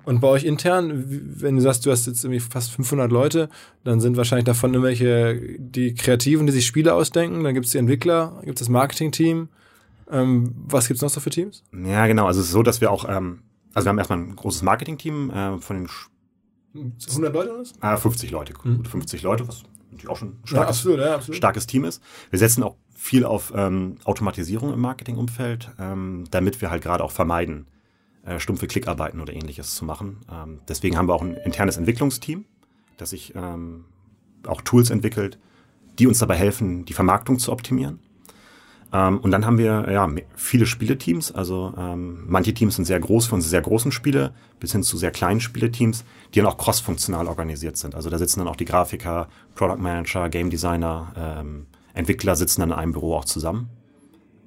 [0.05, 3.49] Und bei euch intern, wenn du sagst, du hast jetzt irgendwie fast 500 Leute,
[3.85, 7.79] dann sind wahrscheinlich davon irgendwelche die Kreativen, die sich Spiele ausdenken, dann gibt es die
[7.79, 9.49] Entwickler, gibt es das Marketing-Team.
[10.11, 11.63] Ähm, was gibt es noch so für Teams?
[11.73, 12.27] Ja, genau.
[12.27, 13.41] Also es ist so, dass wir auch, ähm,
[13.75, 15.89] also wir haben erstmal ein großes Marketing-Team äh, von den
[16.75, 17.73] 100 Leute oder was?
[17.81, 21.15] Äh, 50 Leute, gut 50 Leute, was natürlich auch schon ein starkes, Ja, absolut, ja,
[21.17, 21.37] absolut.
[21.37, 22.03] starkes Team ist.
[22.31, 27.11] Wir setzen auch viel auf ähm, Automatisierung im Marketingumfeld, ähm, damit wir halt gerade auch
[27.11, 27.67] vermeiden,
[28.25, 30.19] äh, stumpfe Klickarbeiten oder ähnliches zu machen.
[30.31, 32.45] Ähm, deswegen haben wir auch ein internes Entwicklungsteam,
[32.97, 33.85] das sich ähm,
[34.47, 35.39] auch Tools entwickelt,
[35.99, 38.01] die uns dabei helfen, die Vermarktung zu optimieren.
[38.93, 41.33] Ähm, und dann haben wir ja viele Spieleteams.
[41.33, 45.11] Also ähm, manche Teams sind sehr groß unsere sehr großen Spiele, bis hin zu sehr
[45.11, 46.05] kleinen Spieleteams,
[46.35, 47.95] die dann auch cross-funktional organisiert sind.
[47.95, 52.71] Also da sitzen dann auch die Grafiker, Product Manager, Game Designer, ähm, Entwickler sitzen dann
[52.71, 53.69] in einem Büro auch zusammen,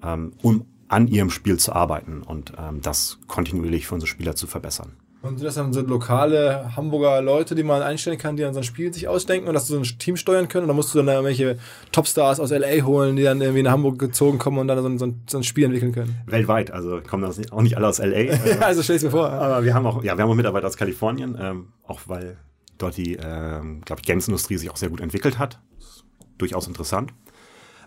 [0.03, 4.47] ähm, um an ihrem Spiel zu arbeiten und ähm, das kontinuierlich für unsere Spieler zu
[4.47, 4.93] verbessern.
[5.23, 8.59] Und sind das dann so lokale Hamburger Leute, die man einstellen kann, die dann so
[8.59, 10.65] ein Spiel sich ausdenken und dass du so ein Team steuern können?
[10.65, 11.57] Oder musst du dann da irgendwelche
[11.93, 14.99] Topstars aus LA holen, die dann irgendwie nach Hamburg gezogen kommen und dann so ein,
[14.99, 16.17] so ein, so ein Spiel entwickeln können?
[16.25, 18.05] Weltweit, also kommen das nicht, auch nicht alle aus LA.
[18.15, 19.29] äh, also stell dir vor.
[19.29, 22.37] Aber wir haben auch, ja, wir haben auch Mitarbeiter aus Kalifornien, ähm, auch weil
[22.77, 25.57] dort die, ähm, glaube ich, Games-Industrie sich auch sehr gut entwickelt hat.
[25.79, 26.03] Ist
[26.37, 27.13] durchaus interessant.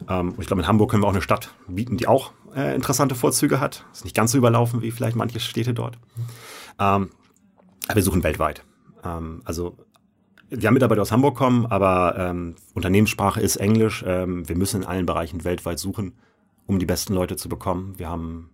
[0.08, 2.74] Ähm, und ich glaube, in Hamburg können wir auch eine Stadt bieten, die auch äh,
[2.74, 3.84] interessante Vorzüge hat.
[3.92, 5.98] Ist nicht ganz so überlaufen wie vielleicht manche Städte dort.
[6.78, 7.10] Ähm,
[7.86, 8.64] aber wir suchen weltweit.
[9.04, 9.76] Ähm, also
[10.48, 14.04] wir haben Mitarbeiter aus Hamburg kommen, aber ähm, Unternehmenssprache ist Englisch.
[14.06, 16.14] Ähm, wir müssen in allen Bereichen weltweit suchen,
[16.66, 17.94] um die besten Leute zu bekommen.
[17.98, 18.50] Wir haben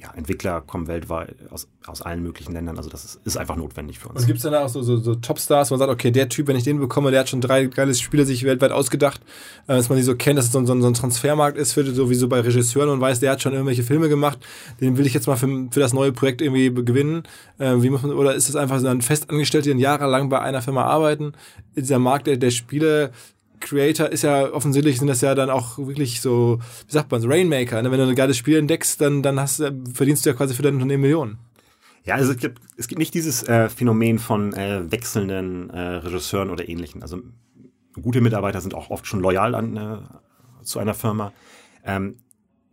[0.00, 2.76] ja, Entwickler kommen weltweit aus, aus allen möglichen Ländern.
[2.76, 4.20] Also das ist, ist einfach notwendig für uns.
[4.20, 6.46] Und gibt es dann auch so, so, so Topstars, wo man sagt, okay, der Typ,
[6.46, 9.20] wenn ich den bekomme, der hat schon drei geile Spiele sich weltweit ausgedacht,
[9.66, 11.72] äh, dass man die so kennt, dass es so, ein- so, so ein Transfermarkt ist,
[11.72, 14.38] für so wie so bei Regisseuren und weiß, der hat schon irgendwelche Filme gemacht,
[14.80, 17.24] den will ich jetzt mal für, für das neue Projekt irgendwie gewinnen.
[17.58, 20.62] Äh, wie muss man, oder ist das einfach so ein Festangestellte, die jahrelang bei einer
[20.62, 21.32] Firma arbeiten?
[21.76, 23.10] Dieser Markt der, der Spiele,
[23.60, 27.28] Creator ist ja offensichtlich sind das ja dann auch wirklich so, wie sagt man, so
[27.28, 27.82] Rainmaker.
[27.82, 27.90] Ne?
[27.90, 29.62] Wenn du ein geiles Spiel entdeckst, dann, dann hast,
[29.94, 31.38] verdienst du ja quasi für dein Unternehmen Millionen.
[32.04, 36.50] Ja, also es gibt, es gibt nicht dieses äh, Phänomen von äh, wechselnden äh, Regisseuren
[36.50, 37.02] oder ähnlichen.
[37.02, 37.20] Also
[38.00, 41.32] gute Mitarbeiter sind auch oft schon loyal an, äh, zu einer Firma.
[41.84, 42.16] Ähm,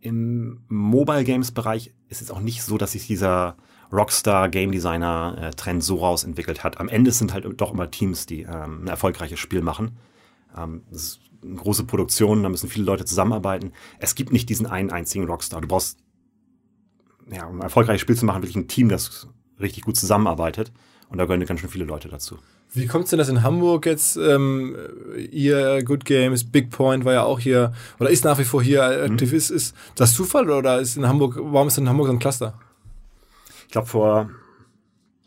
[0.00, 3.56] Im Mobile Games Bereich ist es auch nicht so, dass sich dieser
[3.92, 6.80] Rockstar Game Designer äh, Trend so rausentwickelt hat.
[6.80, 9.96] Am Ende sind halt doch immer Teams, die ähm, ein erfolgreiches Spiel machen.
[10.56, 13.72] Ähm, das ist eine große Produktion, da müssen viele Leute zusammenarbeiten.
[13.98, 15.60] Es gibt nicht diesen einen einzigen Rockstar.
[15.60, 15.98] Du brauchst,
[17.30, 19.28] ja, um ein erfolgreiches Spiel zu machen, wirklich ein Team, das
[19.60, 20.72] richtig gut zusammenarbeitet.
[21.08, 22.38] Und da gehören ganz schön viele Leute dazu.
[22.72, 24.76] Wie kommt es denn, dass in Hamburg jetzt ähm,
[25.30, 28.82] ihr Good Games, Big Point war ja auch hier oder ist nach wie vor hier
[28.82, 32.18] aktiv ist, ist das Zufall oder ist in Hamburg, warum ist in Hamburg so ein
[32.18, 32.58] Cluster?
[33.66, 34.30] Ich glaube, vor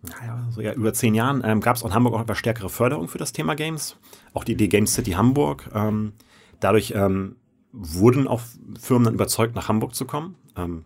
[0.01, 2.69] naja, so ja, über zehn Jahren ähm, gab es auch in Hamburg auch etwas stärkere
[2.69, 3.97] Förderung für das Thema Games.
[4.33, 5.69] Auch die Idee Games City Hamburg.
[5.73, 6.13] Ähm,
[6.59, 7.35] dadurch ähm,
[7.71, 8.41] wurden auch
[8.79, 10.35] Firmen dann überzeugt, nach Hamburg zu kommen.
[10.55, 10.85] Ähm,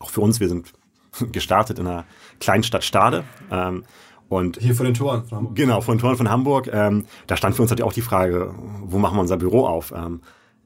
[0.00, 0.72] auch für uns, wir sind
[1.32, 2.04] gestartet in einer
[2.40, 3.24] kleinen Stadt Stade.
[3.50, 3.84] Ähm,
[4.28, 5.56] und Hier vor den Toren von Hamburg.
[5.56, 6.70] Genau, von Toren von Hamburg.
[6.72, 9.92] Ähm, da stand für uns natürlich auch die Frage, wo machen wir unser Büro auf?
[9.94, 10.22] Ähm,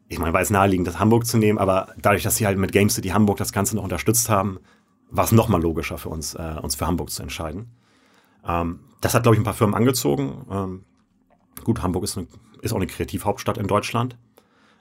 [0.09, 2.71] ich meine, war es naheliegend, das Hamburg zu nehmen, aber dadurch, dass sie halt mit
[2.71, 4.61] Game City Hamburg das Ganze noch unterstützt haben,
[5.11, 7.71] war es nochmal logischer für uns, äh, uns für Hamburg zu entscheiden.
[8.47, 10.47] Ähm, das hat, glaube ich, ein paar Firmen angezogen.
[10.51, 10.85] Ähm,
[11.66, 12.26] gut, Hamburg ist, eine,
[12.62, 14.16] ist auch eine Kreativhauptstadt in Deutschland.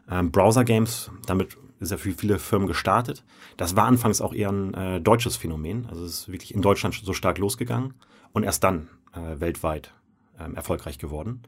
[0.09, 3.23] Ähm, Browser-Games, damit ist ja viele Firmen gestartet.
[3.57, 5.87] Das war anfangs auch eher ein äh, deutsches Phänomen.
[5.89, 7.95] Also es ist wirklich in Deutschland so stark losgegangen
[8.31, 9.93] und erst dann äh, weltweit
[10.39, 11.41] ähm, erfolgreich geworden.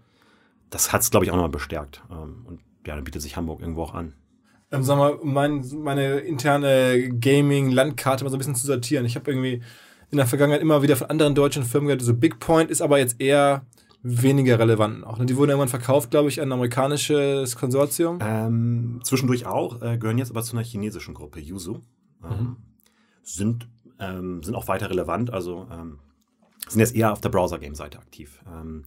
[0.69, 2.01] Das hat es, glaube ich, auch nochmal bestärkt.
[2.11, 4.13] Ähm, und ja, dann bietet sich Hamburg irgendwo auch an.
[4.71, 9.05] Ähm, sag mal, um mein, meine interne Gaming-Landkarte mal so ein bisschen zu sortieren.
[9.05, 9.61] Ich habe irgendwie
[10.09, 12.97] in der Vergangenheit immer wieder von anderen deutschen Firmen gehört, so Big Point ist aber
[12.97, 13.65] jetzt eher
[14.03, 15.17] weniger relevant auch.
[15.17, 15.25] ne?
[15.25, 18.19] Die wurden irgendwann verkauft, glaube ich, an ein amerikanisches Konsortium.
[18.21, 21.83] Ähm, zwischendurch auch, äh, gehören jetzt aber zu einer chinesischen Gruppe, Yuzu.
[22.23, 22.57] Ähm,
[23.23, 23.67] sind,
[23.99, 25.99] ähm, sind auch weiter relevant, also ähm,
[26.67, 28.43] sind jetzt eher auf der Browser-Game-Seite aktiv.
[28.47, 28.83] Ähm,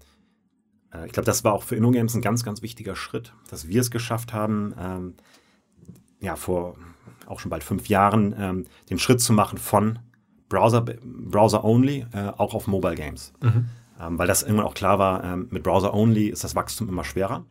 [0.92, 3.81] äh, ich glaube, das war auch für InnoGames ein ganz, ganz wichtiger Schritt, dass wir
[3.81, 5.14] es geschafft haben, ähm,
[6.20, 6.77] ja, vor
[7.27, 10.01] auch schon bald fünf Jahren, den Schritt zu machen von
[10.49, 13.33] Browser, Browser only äh, auch auf Mobile Games.
[14.00, 17.04] Ähm, weil das irgendwann auch klar war, ähm, mit Browser only ist das Wachstum immer
[17.04, 17.44] schwerer.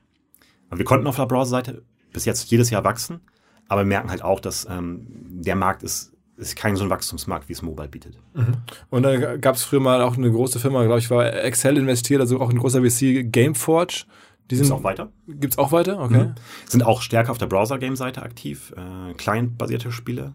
[0.71, 1.83] Wir konnten auf der Browser-Seite
[2.13, 3.21] bis jetzt jedes Jahr wachsen,
[3.67, 7.49] aber wir merken halt auch, dass ähm, der Markt ist, ist kein so ein Wachstumsmarkt,
[7.49, 8.19] wie es Mobile bietet.
[8.89, 12.21] Und dann gab es früher mal auch eine große Firma, glaube ich, war Excel investiert,
[12.21, 14.05] also auch ein großer VC, Gameforge.
[14.49, 15.12] Die sind auch weiter.
[15.27, 15.99] Gibt's auch weiter?
[15.99, 16.31] Okay.
[16.67, 20.33] Sind auch stärker auf der Browser-Game-Seite aktiv, äh, client-basierte Spiele.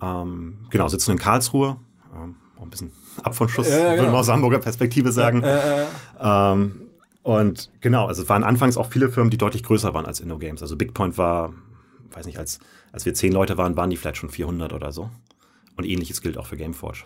[0.00, 1.76] Ähm, genau, sitzen in Karlsruhe
[2.14, 4.10] ähm, ein bisschen ab von Schuss, Ja, ja, würde genau.
[4.12, 5.42] man aus Hamburger Perspektive sagen.
[5.42, 5.84] Äh, äh,
[6.20, 6.80] Ähm,
[7.22, 10.60] und genau, also es waren anfangs auch viele Firmen, die deutlich größer waren als InnoGames.
[10.62, 11.52] Also BigPoint war,
[12.12, 12.58] weiß nicht, als,
[12.92, 15.10] als wir zehn Leute waren, waren die vielleicht schon 400 oder so.
[15.76, 17.04] Und ähnliches gilt auch für Gameforge.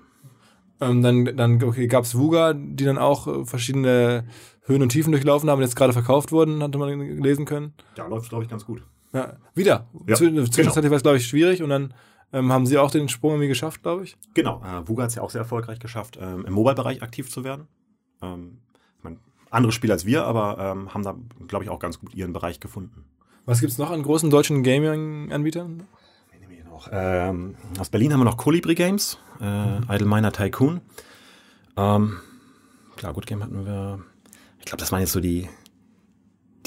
[0.81, 4.25] ähm, dann dann okay, gab es Vuga, die dann auch äh, verschiedene
[4.67, 7.73] Höhen und Tiefen durchlaufen haben jetzt gerade verkauft wurden, hatte man lesen können.
[7.95, 8.83] Da läuft glaube ich, ganz gut.
[9.15, 9.87] Ja, wieder.
[10.07, 10.19] Ja, Zw-
[10.51, 10.91] Zwischenzeitlich genau.
[10.91, 11.95] war es, glaube ich, schwierig und dann
[12.33, 14.17] ähm, haben sie auch den Sprung irgendwie geschafft, glaube ich.
[14.35, 17.45] Genau, äh, Vuga hat es ja auch sehr erfolgreich geschafft, ähm, im Mobile-Bereich aktiv zu
[17.45, 17.69] werden.
[18.23, 18.59] Ähm,
[18.99, 19.19] ich mein,
[19.51, 21.15] andere Spieler als wir, aber ähm, haben da,
[21.47, 23.05] glaube ich, auch ganz gut ihren Bereich gefunden.
[23.47, 25.85] Was gibt's noch an großen deutschen Gaming-Anbietern?
[26.93, 30.81] Ähm, aus Berlin haben wir noch Colibri Games, äh, Idle Miner Tycoon.
[31.77, 32.21] Ähm,
[32.97, 34.01] klar, Good Game hatten wir.
[34.59, 35.49] Ich glaube, das waren jetzt so die,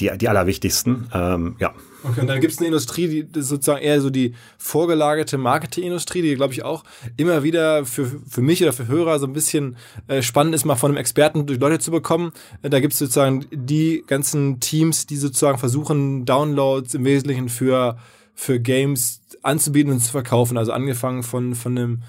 [0.00, 1.08] die, die allerwichtigsten.
[1.12, 1.74] Ähm, ja,
[2.04, 5.38] Okay, und dann gibt es eine Industrie, die das ist sozusagen eher so die vorgelagerte
[5.38, 6.82] Marketingindustrie, die, glaube ich, auch
[7.16, 9.76] immer wieder für, für mich oder für Hörer so ein bisschen
[10.08, 12.32] äh, spannend ist, mal von einem Experten durch Leute zu bekommen.
[12.62, 17.98] Äh, da gibt es sozusagen die ganzen Teams, die sozusagen versuchen, Downloads im Wesentlichen für,
[18.34, 20.56] für Games anzubieten und zu verkaufen.
[20.56, 22.02] Also angefangen von, von einem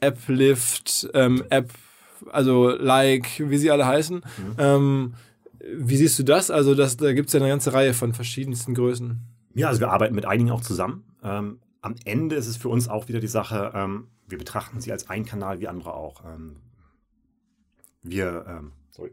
[0.00, 1.70] App-Lift, ähm, App,
[2.30, 4.22] also Like, wie sie alle heißen.
[4.58, 5.14] Ähm,
[5.76, 6.50] wie siehst du das?
[6.50, 9.20] Also das, da gibt es ja eine ganze Reihe von verschiedensten Größen.
[9.54, 11.04] Ja, also wir arbeiten mit einigen auch zusammen.
[11.22, 14.92] Ähm, am Ende ist es für uns auch wieder die Sache, ähm, wir betrachten sie
[14.92, 16.22] als ein Kanal wie andere auch.
[16.24, 16.56] Ähm,
[18.02, 19.12] wir, ähm, sorry.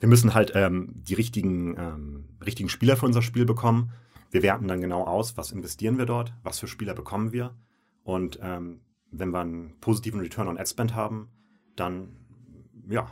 [0.00, 3.92] wir müssen halt ähm, die richtigen, ähm, richtigen Spieler für unser Spiel bekommen.
[4.30, 7.54] Wir werten dann genau aus, was investieren wir dort, was für Spieler bekommen wir.
[8.02, 11.28] Und wenn wir einen positiven Return on Ad Spend haben,
[11.74, 12.10] dann
[12.88, 13.10] ja,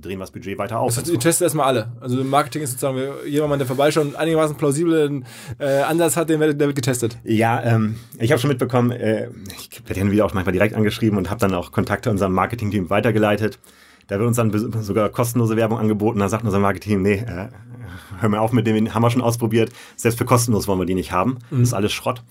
[0.00, 0.96] drehen wir das Budget weiter auf.
[0.96, 1.92] Also, ihr testet erstmal alle.
[2.00, 5.24] Also Marketing ist sozusagen, jemand, der vorbeischaut und einigermaßen plausiblen
[5.58, 7.18] äh, Ansatz hat, den wird, der wird getestet.
[7.24, 11.18] Ja, ähm, ich habe schon mitbekommen, äh, ich werde hin wieder auch manchmal direkt angeschrieben
[11.18, 13.58] und habe dann auch Kontakte unserem Marketing-Team weitergeleitet.
[14.06, 16.18] Da wird uns dann sogar kostenlose Werbung angeboten.
[16.18, 17.48] Da sagt unser Marketing, nee, äh,
[18.20, 19.72] hör mal auf mit dem, haben wir schon ausprobiert.
[19.96, 21.38] Selbst für kostenlos wollen wir die nicht haben.
[21.50, 22.22] Das ist alles Schrott.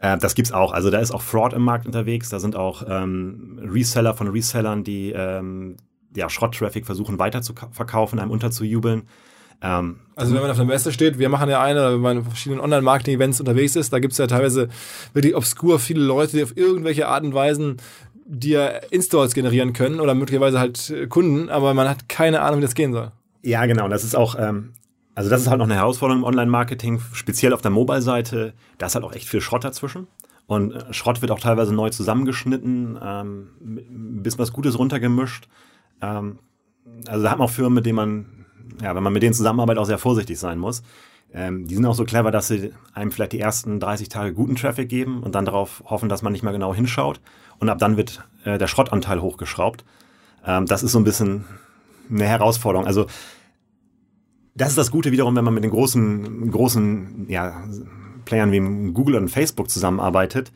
[0.00, 0.72] Äh, das gibt's auch.
[0.72, 2.28] Also da ist auch Fraud im Markt unterwegs.
[2.28, 5.76] Da sind auch ähm, Reseller von Resellern, die ähm,
[6.14, 9.02] ja, Schrott-Traffic versuchen weiter zu ka- verkaufen, einem unterzujubeln.
[9.60, 12.16] Ähm, Also wenn man auf der Messe steht, wir machen ja eine, oder wenn man
[12.18, 14.68] in verschiedenen Online-Marketing-Events unterwegs ist, da gibt es ja teilweise
[15.12, 17.76] wirklich obskur viele Leute, die auf irgendwelche Art und Weisen
[18.24, 22.64] dir Installs generieren können oder möglicherweise halt äh, Kunden, aber man hat keine Ahnung, wie
[22.64, 23.10] das gehen soll.
[23.42, 23.84] Ja, genau.
[23.84, 24.74] Und das ist auch, ähm,
[25.14, 28.52] also das ist halt noch eine Herausforderung im Online-Marketing, speziell auf der Mobile-Seite.
[28.78, 30.06] Da ist halt auch echt viel Schrott dazwischen.
[30.46, 35.48] Und äh, Schrott wird auch teilweise neu zusammengeschnitten, ähm, ein bisschen was Gutes runtergemischt.
[36.00, 36.38] Ähm,
[37.06, 38.26] also da hat man auch Firmen, mit denen man,
[38.82, 40.82] ja, wenn man mit denen zusammenarbeitet, auch sehr vorsichtig sein muss.
[41.32, 44.56] Ähm, die sind auch so clever, dass sie einem vielleicht die ersten 30 Tage guten
[44.56, 47.20] Traffic geben und dann darauf hoffen, dass man nicht mehr genau hinschaut.
[47.58, 49.84] Und ab dann wird äh, der Schrottanteil hochgeschraubt.
[50.46, 51.44] Ähm, das ist so ein bisschen
[52.10, 52.86] eine Herausforderung.
[52.86, 53.06] Also
[54.54, 57.62] das ist das Gute wiederum, wenn man mit den großen, großen ja,
[58.24, 60.52] Playern wie Google und Facebook zusammenarbeitet.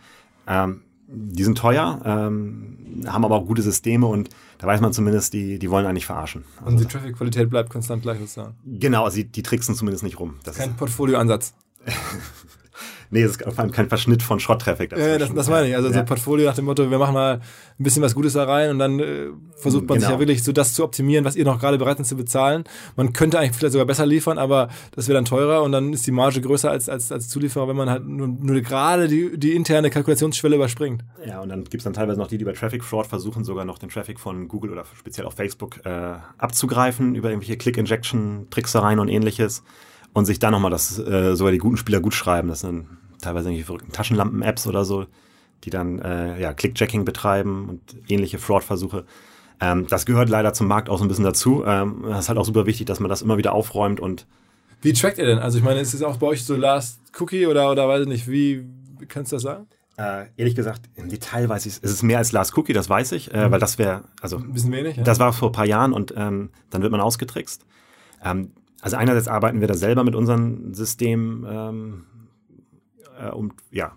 [0.47, 4.31] Ähm, die sind teuer, ähm, haben aber auch gute Systeme und
[4.63, 6.45] da weiß man zumindest, die, die wollen eigentlich verarschen.
[6.65, 8.55] Und die Traffic-Qualität bleibt konstant gleich sozusagen.
[8.65, 10.37] Genau, also die, die tricksen zumindest nicht rum.
[10.45, 11.53] Das Kein Portfolioansatz.
[13.13, 14.91] nee, es ist vor allem kein Verschnitt von Schrott-Traffic.
[14.91, 15.77] Ja, das, das meine ich.
[15.77, 16.01] Also so Ja.
[16.01, 17.41] ein Portfolio nach dem Motto, wir machen mal ein
[17.85, 20.17] bisschen was Gutes da rein und dann äh, versucht man sich Genau.
[20.17, 22.65] ja wirklich so das zu optimieren, was ihr noch gerade bereit seid zu bezahlen.
[22.97, 26.07] Man könnte eigentlich vielleicht sogar besser liefern, aber das wäre dann teurer und dann ist
[26.07, 29.53] die Marge größer als, als, als Zulieferer, wenn man halt nur, nur gerade die, die
[29.53, 31.05] interne Kalkulationsschwelle überspringt.
[31.27, 33.79] Ja, und dann gibt's dann teilweise noch die, die bei Traffic Fraud versuchen, sogar noch
[33.79, 39.63] den Traffic von Google oder speziell auf Facebook äh, abzugreifen über irgendwelche Click-Injection-Tricksereien und ähnliches
[40.15, 42.49] und sich dann nochmal das, äh, sogar die guten Spieler gut schreiben.
[42.49, 42.87] Das sind
[43.23, 45.07] teilweise irgendwelche verrückten Taschenlampen-Apps oder so,
[45.65, 49.05] die dann äh, ja, Click-Jacking betreiben und ähnliche Fraud-Versuche.
[49.61, 51.65] Ähm, das gehört leider zum Markt auch so ein bisschen dazu.
[51.67, 54.27] Ähm, das ist halt auch super wichtig, dass man das immer wieder aufräumt und
[54.83, 55.39] Wie trackt ihr denn?
[55.39, 58.09] Also ich meine, ist es auch bei euch so Last Cookie oder, oder weiß ich
[58.09, 58.67] nicht, wie
[59.09, 59.67] kannst du das sagen?
[59.97, 61.81] äh, ehrlich gesagt, im Detail weiß ich es.
[61.83, 64.53] Es ist mehr als Last Cookie, das weiß ich, äh, weil das wäre, also Ein
[64.53, 65.03] bisschen wenig, ja?
[65.03, 67.65] Das war vor ein paar Jahren und ähm, dann wird man ausgetrickst.
[68.25, 72.05] Ähm, also einerseits arbeiten wir da selber mit unserem System, ähm,
[73.23, 73.93] äh, um ja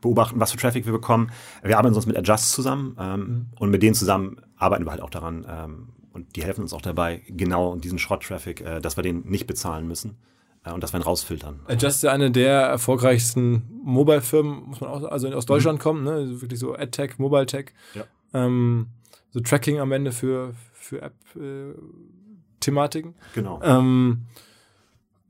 [0.00, 1.30] beobachten, was für Traffic wir bekommen.
[1.62, 5.10] Wir arbeiten sonst mit Adjust zusammen ähm, und mit denen zusammen arbeiten wir halt auch
[5.10, 9.26] daran ähm, und die helfen uns auch dabei, genau diesen Schrott-Traffic, äh, dass wir den
[9.26, 10.16] nicht bezahlen müssen
[10.64, 11.60] äh, und dass wir ihn rausfiltern.
[11.66, 16.12] Adjust ist eine der erfolgreichsten Mobile-Firmen, muss man auch also aus Deutschland kommen, ne?
[16.12, 17.72] Also wirklich so AdTech, Mobile-Tech.
[17.94, 18.04] Ja.
[18.34, 18.88] Ähm,
[19.30, 23.14] so Tracking am Ende für, für App-Thematiken.
[23.34, 23.60] Genau.
[23.62, 24.26] Ähm,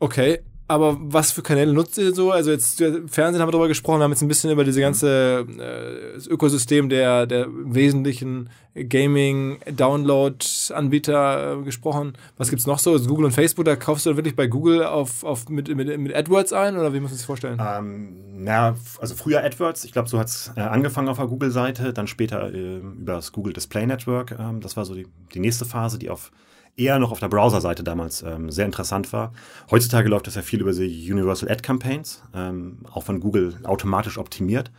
[0.00, 0.40] okay.
[0.66, 2.31] Aber was für Kanäle nutzt ihr so?
[2.31, 5.46] Also jetzt Fernsehen haben wir darüber gesprochen, wir haben jetzt ein bisschen über diese ganze
[5.59, 12.14] äh, Ökosystem der, der wesentlichen Gaming-Download-Anbieter äh, gesprochen.
[12.38, 12.92] Was gibt's noch so?
[12.92, 16.16] Also Google und Facebook, da kaufst du wirklich bei Google auf, auf mit, mit, mit
[16.16, 17.61] AdWords ein oder wie muss man sich vorstellen?
[17.61, 22.07] Ähm, na, also früher AdWords, ich glaube, so hat's äh, angefangen auf der Google-Seite, dann
[22.07, 24.35] später äh, über das Google Display Network.
[24.38, 26.33] Ähm, das war so die, die nächste Phase, die auf
[26.76, 29.32] eher noch auf der Browser-Seite damals ähm, sehr interessant war.
[29.70, 34.18] Heutzutage läuft das ja viel über die Universal Ad Campaigns, ähm, auch von Google automatisch
[34.18, 34.70] optimiert.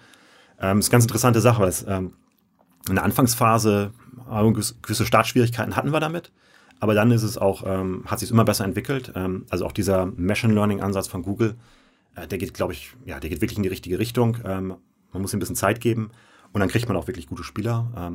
[0.59, 2.13] Ähm, ist eine ganz interessante Sache, weil es ähm,
[2.87, 3.91] in der Anfangsphase
[4.29, 6.31] äh, gewisse Startschwierigkeiten hatten wir damit.
[6.81, 9.13] Aber dann ist es auch, ähm, hat sich immer besser entwickelt.
[9.15, 11.55] Ähm, also auch dieser Machine Learning Ansatz von Google,
[12.15, 14.37] äh, der geht, glaube ich, ja, der geht wirklich in die richtige Richtung.
[14.43, 14.77] Man
[15.21, 16.11] muss ihm ein bisschen Zeit geben
[16.51, 18.11] und dann kriegt man auch wirklich gute Spieler.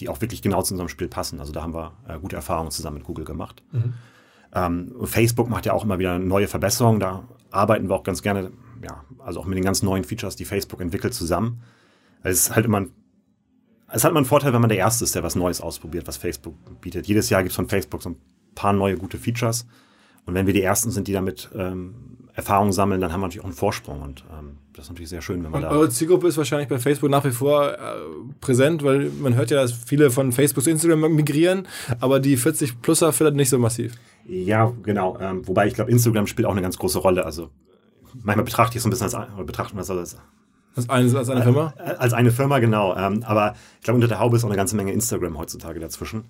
[0.00, 1.40] Die auch wirklich genau zu unserem Spiel passen.
[1.40, 3.62] Also da haben wir äh, gute Erfahrungen zusammen mit Google gemacht.
[3.72, 3.94] Mhm.
[4.54, 7.00] Ähm, Facebook macht ja auch immer wieder neue Verbesserungen.
[7.00, 8.52] Da arbeiten wir auch ganz gerne,
[8.82, 11.62] ja, also auch mit den ganz neuen Features, die Facebook entwickelt, zusammen.
[12.22, 12.90] es ist halt immer ein,
[13.88, 16.16] es hat immer einen Vorteil, wenn man der Erste ist, der was Neues ausprobiert, was
[16.16, 17.06] Facebook bietet.
[17.06, 18.16] Jedes Jahr gibt es von Facebook so ein
[18.54, 19.66] paar neue gute Features.
[20.24, 23.42] Und wenn wir die Ersten sind, die damit ähm, Erfahrungen sammeln, dann haben wir natürlich
[23.42, 24.00] auch einen Vorsprung.
[24.00, 25.76] Und ähm, das ist natürlich sehr schön, wenn man und da.
[25.76, 27.76] Eure Zielgruppe ist wahrscheinlich bei Facebook nach wie vor äh,
[28.40, 31.68] präsent, weil man hört ja, dass viele von Facebook zu Instagram migrieren,
[32.00, 33.94] aber die 40-Pluser vielleicht nicht so massiv.
[34.26, 35.18] Ja, genau.
[35.20, 37.26] Ähm, wobei ich glaube, Instagram spielt auch eine ganz große Rolle.
[37.26, 37.50] Also
[38.14, 40.16] manchmal betrachte ich es so ein bisschen als, oder betrachten wir es als,
[40.74, 41.74] als eine, als eine Firma?
[41.76, 42.96] Äh, als eine Firma, genau.
[42.96, 46.24] Ähm, aber ich glaube, unter der Haube ist auch eine ganze Menge Instagram heutzutage dazwischen.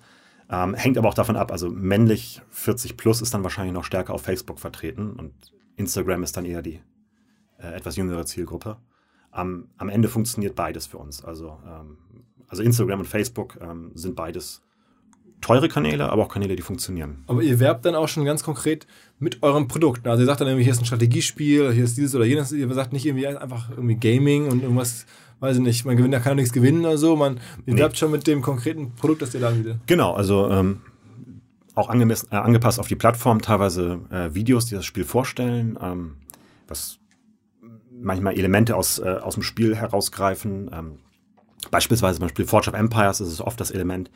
[0.49, 4.13] Ähm, hängt aber auch davon ab, also männlich 40 plus ist dann wahrscheinlich noch stärker
[4.13, 5.31] auf Facebook vertreten und
[5.75, 6.81] Instagram ist dann eher die
[7.57, 8.77] äh, etwas jüngere Zielgruppe.
[9.31, 11.23] Am, am Ende funktioniert beides für uns.
[11.23, 11.97] Also, ähm,
[12.47, 14.61] also Instagram und Facebook ähm, sind beides
[15.43, 17.23] teure Kanäle, aber auch Kanäle, die funktionieren.
[17.27, 18.87] Aber ihr werbt dann auch schon ganz konkret
[19.19, 20.07] mit eurem Produkt.
[20.07, 22.51] Also ihr sagt dann irgendwie, hier ist ein Strategiespiel, hier ist dieses oder jenes.
[22.51, 25.05] Ihr sagt nicht irgendwie einfach irgendwie Gaming und irgendwas,
[25.41, 27.15] weiß ich nicht, man gewinnt, da kann ja nichts gewinnen oder so.
[27.15, 27.79] Man ihr nee.
[27.79, 29.77] werbt schon mit dem konkreten Produkt, das ihr da anbietet.
[29.85, 30.81] Genau, also ähm,
[31.75, 36.17] auch angemessen, äh, angepasst auf die Plattform, teilweise äh, Videos, die das Spiel vorstellen, ähm,
[36.67, 36.99] was
[37.91, 40.69] manchmal Elemente aus, äh, aus dem Spiel herausgreifen.
[40.73, 40.99] Ähm,
[41.71, 44.11] beispielsweise beim Spiel Forge of Empires ist es oft das Element,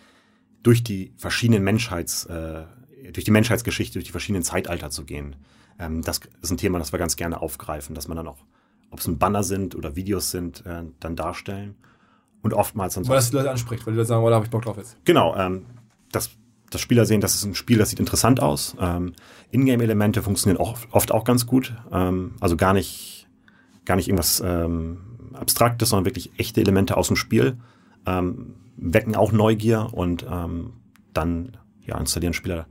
[0.64, 2.66] durch die verschiedenen Menschheits, äh,
[3.14, 5.36] durch die Menschheitsgeschichte, durch die verschiedenen Zeitalter zu gehen.
[5.80, 8.44] Ähm, das ist ein Thema, das wir ganz gerne aufgreifen, dass man dann auch,
[8.92, 11.76] ob es ein Banner sind oder Videos sind, äh, dann darstellen.
[12.42, 14.46] Und oftmals dann Weil das die Leute anspricht, weil die Leute sagen, oh, da habe
[14.46, 14.98] ich Bock drauf jetzt.
[15.06, 15.66] Genau, ähm,
[16.12, 16.37] das
[16.70, 18.76] dass Spieler sehen, das ist ein Spiel, das sieht interessant aus.
[18.80, 19.14] Ähm,
[19.52, 21.74] Ingame-Elemente funktionieren auch, oft auch ganz gut.
[21.92, 23.28] Ähm, also gar nicht,
[23.86, 24.98] gar nicht irgendwas ähm,
[25.34, 27.58] Abstraktes, sondern wirklich echte Elemente aus dem Spiel.
[28.06, 30.74] Ähm, wecken auch Neugier und ähm,
[31.14, 32.68] dann ja, installieren Spieler,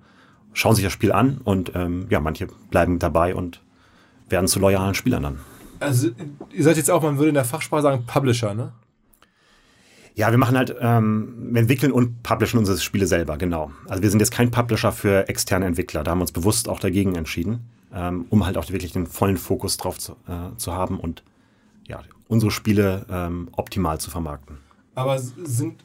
[0.53, 3.63] schauen sich das Spiel an und ähm, ja, manche bleiben dabei und
[4.29, 5.39] werden zu loyalen Spielern dann.
[5.81, 6.11] Also
[6.53, 8.73] ihr seid jetzt auch, man würde in der Fachsprache sagen, Publisher, ne?
[10.17, 13.71] Ja, wir machen halt, ähm, wir entwickeln und publishen unsere Spiele selber, genau.
[13.87, 16.03] Also wir sind jetzt kein Publisher für externe Entwickler.
[16.03, 17.61] Da haben wir uns bewusst auch dagegen entschieden,
[17.93, 21.23] ähm, um halt auch wirklich den vollen Fokus drauf zu, äh, zu haben und
[21.87, 24.57] ja, unsere Spiele ähm, optimal zu vermarkten.
[24.95, 25.85] Aber sind,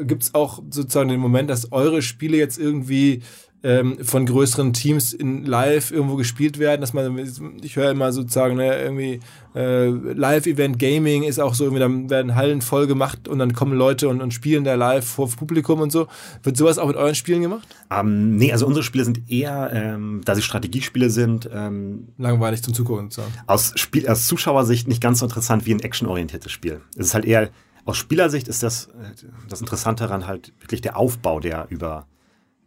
[0.00, 3.22] gibt es auch sozusagen den Moment, dass eure Spiele jetzt irgendwie
[3.66, 7.18] ähm, von größeren Teams in live irgendwo gespielt werden, dass man,
[7.62, 9.18] ich höre immer sozusagen, ne, irgendwie
[9.56, 13.76] äh, Live-Event Gaming ist auch so, irgendwie, dann werden Hallen voll gemacht und dann kommen
[13.76, 16.06] Leute und, und spielen da live vor Publikum und so.
[16.44, 17.66] Wird sowas auch mit euren Spielen gemacht?
[17.90, 22.72] Ähm, nee, also unsere Spiele sind eher, ähm, da sie Strategiespiele sind, ähm, langweilig zum
[22.72, 23.10] Zugucken.
[23.10, 23.22] So.
[23.48, 26.82] Aus, Spiel, aus Zuschauersicht nicht ganz so interessant wie ein actionorientiertes Spiel.
[26.94, 27.50] Es ist halt eher,
[27.84, 32.06] aus Spielersicht ist das, äh, das Interessante daran halt wirklich der Aufbau, der über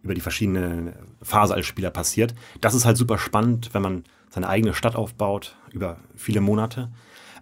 [0.03, 2.33] über die verschiedenen Phase als Spieler passiert.
[2.61, 6.89] Das ist halt super spannend, wenn man seine eigene Stadt aufbaut über viele Monate.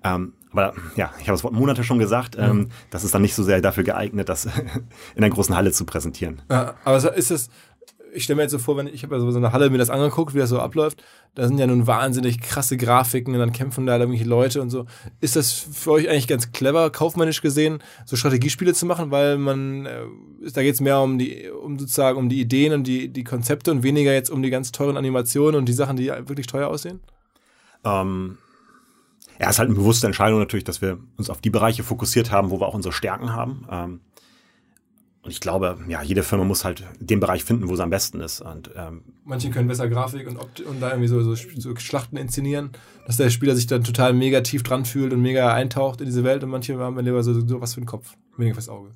[0.04, 2.36] Ähm, aber ja, ich habe das Wort Monate schon gesagt.
[2.38, 4.46] Ähm, das ist dann nicht so sehr dafür geeignet, das
[5.15, 6.41] in einer großen Halle zu präsentieren.
[6.50, 7.50] Ja, aber ist es,
[8.17, 9.89] ich stelle mir jetzt so vor, wenn ich habe ja so eine Halle mir das
[9.89, 11.03] angeguckt, wie das so abläuft.
[11.36, 14.86] Da sind ja nun wahnsinnig krasse Grafiken und dann kämpfen da irgendwelche Leute und so.
[15.21, 19.86] Ist das für euch eigentlich ganz clever, kaufmännisch gesehen, so Strategiespiele zu machen, weil man
[19.86, 20.01] äh,
[20.53, 23.71] da geht es mehr um die, um sozusagen um die Ideen und die, die Konzepte
[23.71, 26.99] und weniger jetzt um die ganz teuren Animationen und die Sachen, die wirklich teuer aussehen?
[27.84, 28.38] Ähm,
[29.39, 32.32] ja, es ist halt eine bewusste Entscheidung natürlich, dass wir uns auf die Bereiche fokussiert
[32.32, 33.68] haben, wo wir auch unsere Stärken haben.
[33.70, 33.99] Ähm,
[35.28, 38.21] und ich glaube, ja, jede Firma muss halt den Bereich finden, wo sie am besten
[38.21, 38.39] ist.
[38.39, 42.69] Und, ähm, Manche können besser Grafik und, und da irgendwie so, so, so, Schlachten inszenieren,
[43.05, 46.23] dass der Spieler sich dann total mega tief dran fühlt und mega eintaucht in diese
[46.23, 48.91] Welt und manche haben lieber so, so was für den Kopf, weniger fürs Auge.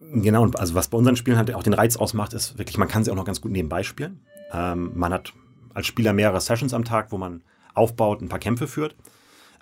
[0.00, 2.88] Genau, und also was bei unseren Spielen halt auch den Reiz ausmacht, ist wirklich, man
[2.88, 4.20] kann sie auch noch ganz gut nebenbei spielen.
[4.52, 5.34] Ähm, man hat
[5.74, 7.42] als Spieler mehrere Sessions am Tag, wo man
[7.74, 8.96] aufbaut, ein paar Kämpfe führt.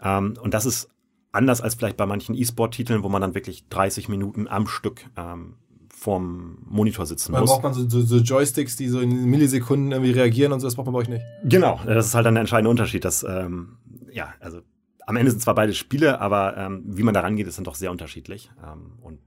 [0.01, 0.89] Ähm, und das ist
[1.33, 5.57] anders als vielleicht bei manchen E-Sport-Titeln, wo man dann wirklich 30 Minuten am Stück ähm,
[6.03, 7.51] vorm Monitor sitzen Man muss.
[7.51, 10.75] braucht man so, so, so Joysticks, die so in Millisekunden irgendwie reagieren und so, das
[10.75, 11.25] braucht man bei euch nicht.
[11.45, 13.05] Genau, das ist halt dann der entscheidende Unterschied.
[13.05, 13.77] Dass, ähm,
[14.11, 14.61] ja, also
[15.07, 17.77] am Ende sind zwar beide Spiele, aber ähm, wie man da rangeht, ist dann doch
[17.77, 18.51] sehr unterschiedlich.
[18.65, 19.21] Ähm, und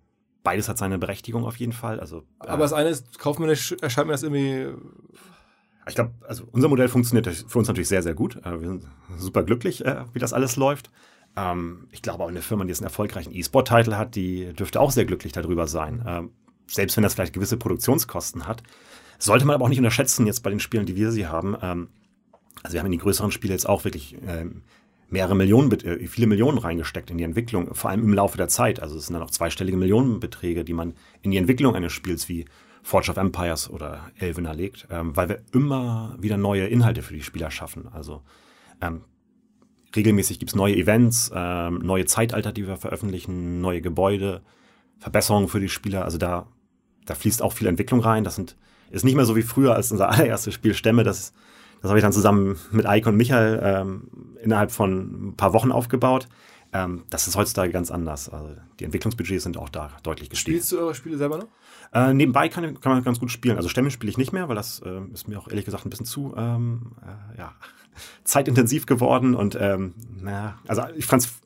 [0.43, 1.99] beides hat seine Berechtigung auf jeden Fall.
[1.99, 4.67] Also, äh, Aber das eine ist, kaufmännisch erscheint mir das irgendwie.
[5.87, 8.35] ich glaube, also unser Modell funktioniert für uns natürlich sehr, sehr gut.
[8.45, 8.85] Äh, wir sind
[9.17, 10.91] super glücklich, äh, wie das alles läuft.
[11.37, 14.91] Ähm, ich glaube auch eine Firma, die jetzt einen erfolgreichen E-Sport-Titel hat, die dürfte auch
[14.91, 16.29] sehr glücklich darüber sein.
[16.67, 18.63] Selbst wenn das vielleicht gewisse Produktionskosten hat.
[19.17, 21.55] Sollte man aber auch nicht unterschätzen jetzt bei den Spielen, die wir sie haben.
[21.61, 21.89] Ähm,
[22.63, 24.63] also wir haben in die größeren Spiele jetzt auch wirklich ähm,
[25.09, 28.81] mehrere Millionen, äh, viele Millionen reingesteckt in die Entwicklung, vor allem im Laufe der Zeit.
[28.81, 32.45] Also es sind dann auch zweistellige Millionenbeträge, die man in die Entwicklung eines Spiels wie
[32.83, 37.23] Forge of Empires oder Elvener legt, ähm, weil wir immer wieder neue Inhalte für die
[37.23, 37.87] Spieler schaffen.
[37.91, 38.21] Also
[38.81, 39.01] ähm,
[39.95, 44.43] regelmäßig gibt's neue Events, ähm, neue Zeitalter, die wir veröffentlichen, neue Gebäude,
[44.99, 46.05] Verbesserungen für die Spieler.
[46.05, 46.47] Also da,
[47.05, 48.23] da fließt auch viel Entwicklung rein.
[48.23, 48.55] Das sind,
[48.91, 51.03] ist nicht mehr so wie früher als unser allererstes Spiel Stämme.
[51.03, 51.33] Das,
[51.81, 54.07] das habe ich dann zusammen mit Eike und Michael ähm,
[54.41, 56.27] innerhalb von ein paar Wochen aufgebaut.
[56.75, 58.27] Ähm, das ist heutzutage ganz anders.
[58.27, 58.49] Also
[58.79, 60.57] die Entwicklungsbudgets sind auch da deutlich gestiegen.
[60.57, 61.47] Spielst du eure Spiele selber noch?
[61.93, 63.55] Äh, nebenbei kann, kann man ganz gut spielen.
[63.55, 65.89] Also Stämme spiele ich nicht mehr, weil das äh, ist mir auch ehrlich gesagt ein
[65.89, 67.53] bisschen zu ähm, äh, ja,
[68.25, 69.35] zeitintensiv geworden.
[69.35, 71.39] Und ähm, naja, also ich fand's,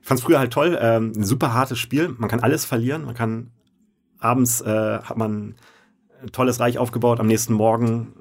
[0.00, 0.78] ich fand's früher halt toll.
[0.80, 2.14] Ähm, ein super hartes Spiel.
[2.16, 3.04] Man kann alles verlieren.
[3.04, 3.50] Man kann
[4.22, 5.54] abends äh, hat man
[6.22, 7.20] ein tolles Reich aufgebaut.
[7.20, 8.12] Am nächsten Morgen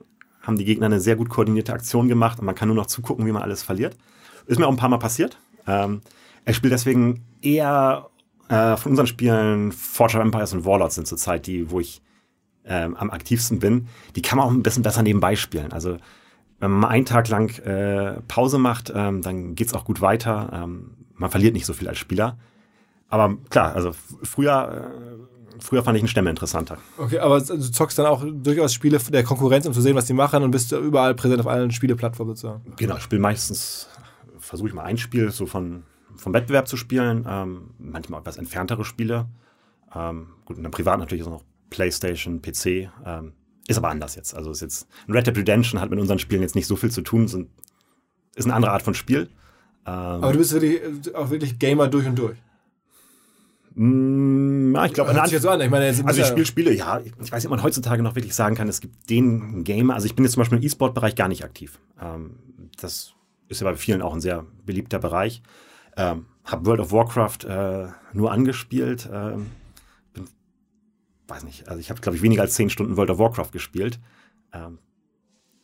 [0.41, 3.25] haben die Gegner eine sehr gut koordinierte Aktion gemacht und man kann nur noch zugucken,
[3.25, 3.95] wie man alles verliert.
[4.47, 5.37] Ist mir auch ein paar Mal passiert.
[5.67, 6.01] Ähm,
[6.45, 8.07] ich spiele deswegen eher
[8.49, 12.01] äh, von unseren Spielen Forge of Empires und Warlords sind zurzeit die, wo ich
[12.65, 13.87] ähm, am aktivsten bin.
[14.15, 15.71] Die kann man auch ein bisschen besser nebenbei spielen.
[15.71, 15.97] Also
[16.59, 20.49] wenn man einen Tag lang äh, Pause macht, ähm, dann geht's auch gut weiter.
[20.53, 22.37] Ähm, man verliert nicht so viel als Spieler.
[23.09, 23.91] Aber klar, also
[24.23, 25.30] früher, äh,
[25.61, 26.77] früher fand ich einen Stämme interessanter.
[26.97, 30.13] Okay, aber du zockst dann auch durchaus Spiele der Konkurrenz, um zu sehen, was die
[30.13, 32.73] machen und bist überall präsent auf allen Spieleplattformen sozusagen.
[32.77, 33.87] Genau, ich spiele meistens,
[34.39, 35.83] versuche ich mal ein Spiel so von,
[36.15, 39.27] vom Wettbewerb zu spielen, ähm, manchmal etwas entferntere Spiele.
[39.95, 42.89] Ähm, gut, und dann privat natürlich ist auch noch PlayStation, PC.
[43.05, 43.33] Ähm,
[43.67, 44.35] ist aber anders jetzt.
[44.35, 47.01] Also ist jetzt Red Dead Redemption hat mit unseren Spielen jetzt nicht so viel zu
[47.01, 47.49] tun, sind,
[48.35, 49.29] ist eine andere Art von Spiel.
[49.85, 52.37] Ähm, Aber du bist wirklich, auch wirklich Gamer durch und durch.
[53.75, 55.61] Mh, ja, ich glaube, so an.
[55.61, 58.35] Ich meine, also ich spiele Spiele, ja, ich weiß nicht, ob man heutzutage noch wirklich
[58.35, 61.27] sagen kann, es gibt den Gamer, also ich bin jetzt zum Beispiel im E-Sport-Bereich gar
[61.27, 61.79] nicht aktiv.
[62.01, 62.37] Ähm,
[62.79, 63.13] das
[63.47, 65.41] ist ja bei vielen auch ein sehr beliebter Bereich.
[65.97, 69.09] Ähm, hab World of Warcraft äh, nur angespielt.
[69.11, 69.47] Ähm,
[70.13, 70.25] bin,
[71.27, 73.99] weiß nicht, also ich habe, glaube ich, weniger als zehn Stunden World of Warcraft gespielt.
[74.53, 74.79] Ähm,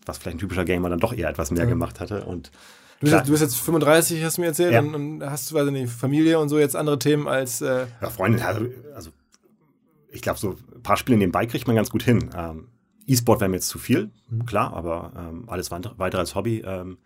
[0.06, 1.70] was vielleicht ein typischer Gamer dann doch eher etwas mehr Ja.
[1.70, 2.26] gemacht hatte.
[2.26, 2.52] Und
[3.00, 4.80] Du bist, du bist jetzt 35, hast du mir erzählt, Ja.
[4.80, 7.62] und, und hast, weiß ich nicht, Familie und so jetzt andere Themen als.
[7.62, 9.12] Äh, Ja, Freunde, also, also
[10.10, 12.30] ich glaube, so ein paar Spiele nebenbei kriegt man ganz gut hin.
[12.36, 12.68] Ähm,
[13.06, 14.10] E-Sport wäre mir jetzt zu viel,
[14.48, 16.98] klar, aber ähm, alles weitere, als Hobby ähm,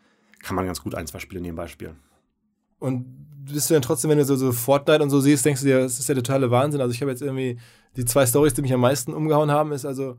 [0.42, 1.98] kann man ganz gut ein, zwei Spiele nebenbei spielen.
[2.80, 3.06] und
[3.44, 5.80] bist du dann trotzdem, wenn du so, so Fortnite und so siehst, denkst du dir,
[5.82, 6.80] das ist der totale Wahnsinn.
[6.80, 7.58] Also ich habe jetzt irgendwie
[7.98, 10.18] die zwei Stories, die mich am meisten umgehauen haben, ist also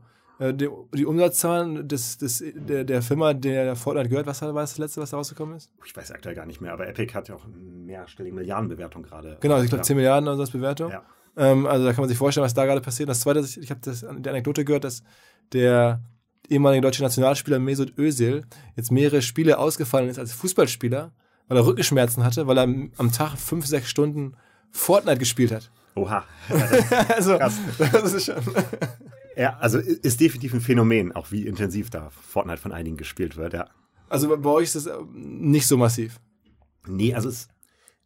[0.51, 4.25] die, die Umsatzzahlen des, des, der, der Firma, der Fortnite gehört.
[4.25, 5.71] Was war das letzte, was da rausgekommen ist?
[5.85, 9.37] Ich weiß aktuell gar nicht mehr, aber Epic hat ja auch mehrstellige Milliardenbewertung gerade.
[9.39, 9.83] Genau, ich glaube ja.
[9.83, 10.91] 10 Milliarden oder so als Bewertung.
[10.91, 11.03] Ja.
[11.37, 13.09] Ähm, also da kann man sich vorstellen, was da gerade passiert.
[13.09, 15.03] Das zweite, ich, ich habe die Anekdote gehört, dass
[15.53, 16.01] der
[16.49, 18.43] ehemalige deutsche Nationalspieler Mesut Özil
[18.75, 21.11] jetzt mehrere Spiele ausgefallen ist als Fußballspieler,
[21.47, 24.35] weil er Rückenschmerzen hatte, weil er am, Tag fünf, sechs Stunden
[24.71, 25.71] Fortnite gespielt hat.
[25.95, 26.25] Oha.
[27.15, 27.59] Also, Krass.
[27.77, 28.35] das ist schon.
[29.35, 33.53] Ja, also ist definitiv ein Phänomen, auch wie intensiv da Fortnite von einigen gespielt wird,
[33.53, 33.69] ja.
[34.09, 36.19] Also bei euch ist das äh, nicht so massiv.
[36.87, 37.47] Nee, also es,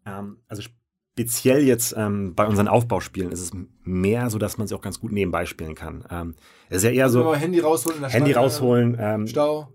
[0.05, 3.51] ähm, also speziell jetzt ähm, bei unseren Aufbauspielen ist es
[3.83, 6.05] mehr so, dass man sie auch ganz gut nebenbei spielen kann.
[6.09, 6.35] Ähm,
[6.69, 8.97] es ist ja eher Also, so Handy rausholen in der Handy Schlange, rausholen.
[8.99, 9.73] Ähm, Stau.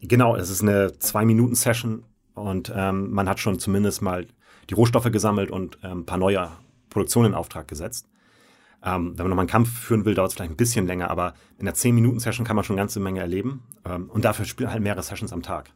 [0.00, 4.26] genau, es ist eine Zwei-Minuten-Session und ähm, man hat schon zumindest mal
[4.70, 6.50] die Rohstoffe gesammelt und ähm, ein paar neue
[6.88, 8.06] Produktionen in Auftrag gesetzt.
[8.86, 11.34] Ähm, wenn man nochmal einen Kampf führen will, dauert es vielleicht ein bisschen länger, aber
[11.58, 13.64] in einer 10-Minuten-Session kann man schon eine ganze Menge erleben.
[13.84, 15.70] Ähm, und dafür spielen halt mehrere Sessions am Tag,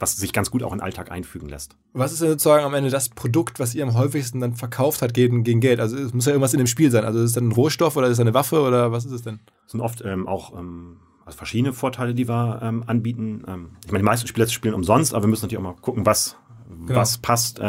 [0.00, 1.76] was sich ganz gut auch in den Alltag einfügen lässt.
[1.92, 5.14] Was ist denn sozusagen am Ende das Produkt, was ihr am häufigsten dann verkauft hat
[5.14, 5.78] gegen, gegen Geld?
[5.78, 7.04] Also es muss ja irgendwas in dem Spiel sein.
[7.04, 9.22] Also ist es dann ein Rohstoff oder ist es eine Waffe oder was ist es
[9.22, 9.38] denn?
[9.64, 13.44] Es sind oft ähm, auch ähm, also verschiedene Vorteile, die wir ähm, anbieten.
[13.46, 16.04] Ähm, ich meine, die meisten Spieler spielen umsonst, aber wir müssen natürlich auch mal gucken,
[16.04, 16.36] was,
[16.68, 17.60] was passt,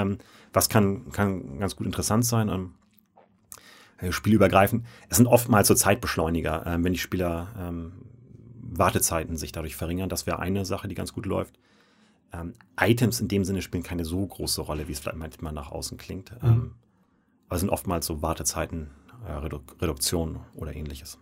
[0.53, 2.71] was kann, kann ganz gut interessant sein.
[3.97, 4.85] Äh, spielübergreifend.
[5.09, 7.93] Es sind oftmals so Zeitbeschleuniger, ähm, wenn die Spieler ähm,
[8.61, 10.09] Wartezeiten sich dadurch verringern.
[10.09, 11.57] Das wäre eine Sache, die ganz gut läuft.
[12.33, 15.71] Ähm, Items in dem Sinne spielen keine so große Rolle, wie es vielleicht manchmal nach
[15.71, 16.31] außen klingt.
[16.43, 16.49] Mhm.
[16.49, 16.71] Ähm,
[17.49, 18.91] aber sind oftmals so Wartezeiten,
[19.25, 21.17] äh, Redu Reduktion oder ähnliches.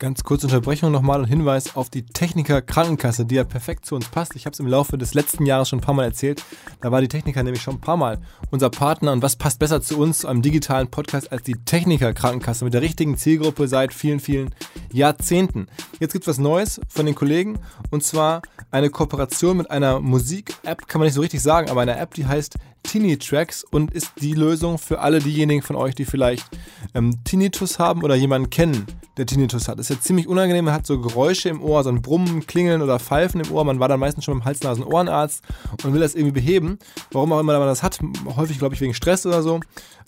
[0.00, 4.08] Ganz kurze Unterbrechung nochmal und Hinweis auf die Techniker Krankenkasse, die ja perfekt zu uns
[4.08, 4.36] passt.
[4.36, 6.44] Ich habe es im Laufe des letzten Jahres schon ein paar Mal erzählt.
[6.80, 8.20] Da war die Techniker nämlich schon ein paar Mal
[8.52, 9.10] unser Partner.
[9.10, 12.74] Und was passt besser zu uns, zu einem digitalen Podcast, als die Techniker Krankenkasse mit
[12.74, 14.54] der richtigen Zielgruppe seit vielen, vielen
[14.92, 15.66] Jahrzehnten.
[15.98, 17.58] Jetzt gibt es was Neues von den Kollegen
[17.90, 21.98] und zwar eine Kooperation mit einer Musik-App, kann man nicht so richtig sagen, aber eine
[21.98, 22.54] App, die heißt
[22.88, 26.46] Tini Tracks und ist die Lösung für alle diejenigen von euch, die vielleicht
[26.94, 28.86] ähm, Tinnitus haben oder jemanden kennen,
[29.18, 29.78] der Tinnitus hat.
[29.78, 32.98] Ist ja ziemlich unangenehm, man hat so Geräusche im Ohr, so ein Brummen, Klingeln oder
[32.98, 33.64] Pfeifen im Ohr.
[33.64, 35.44] Man war dann meistens schon beim Hals-Nasen-Ohrenarzt
[35.84, 36.78] und will das irgendwie beheben.
[37.12, 37.98] Warum auch immer man das hat,
[38.36, 39.60] häufig glaube ich wegen Stress oder so.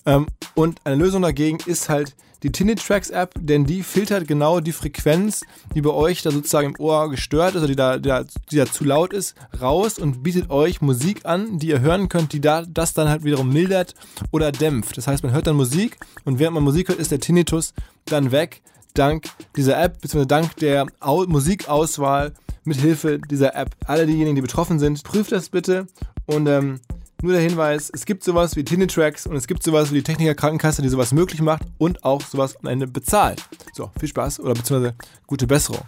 [0.06, 4.72] Ähm, und eine Lösung dagegen ist halt die Tinitracks App, denn die filtert genau die
[4.72, 5.42] Frequenz,
[5.74, 8.56] die bei euch da sozusagen im Ohr gestört ist oder die da, die da, die
[8.56, 12.40] da zu laut ist, raus und bietet euch Musik an, die ihr hören könnt, die
[12.40, 13.94] da, das dann halt wiederum mildert
[14.30, 14.96] oder dämpft.
[14.96, 17.74] Das heißt, man hört dann Musik und während man Musik hört, ist der Tinnitus
[18.06, 18.62] dann weg,
[18.94, 19.24] dank
[19.56, 22.32] dieser App, beziehungsweise dank der Au Musikauswahl
[22.64, 23.70] mit Hilfe dieser App.
[23.86, 25.86] Alle diejenigen, die betroffen sind, prüft das bitte
[26.26, 26.80] und ähm,
[27.22, 30.34] nur der Hinweis, es gibt sowas wie Tracks und es gibt sowas wie die Techniker
[30.34, 33.44] Krankenkasse, die sowas möglich macht und auch sowas am Ende bezahlt.
[33.72, 34.94] So, viel Spaß oder beziehungsweise
[35.26, 35.82] gute Besserung.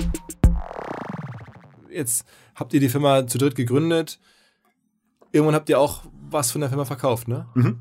[1.91, 4.19] Jetzt habt ihr die Firma zu dritt gegründet.
[5.31, 7.47] Irgendwann habt ihr auch was von der Firma verkauft, ne?
[7.55, 7.81] Mhm.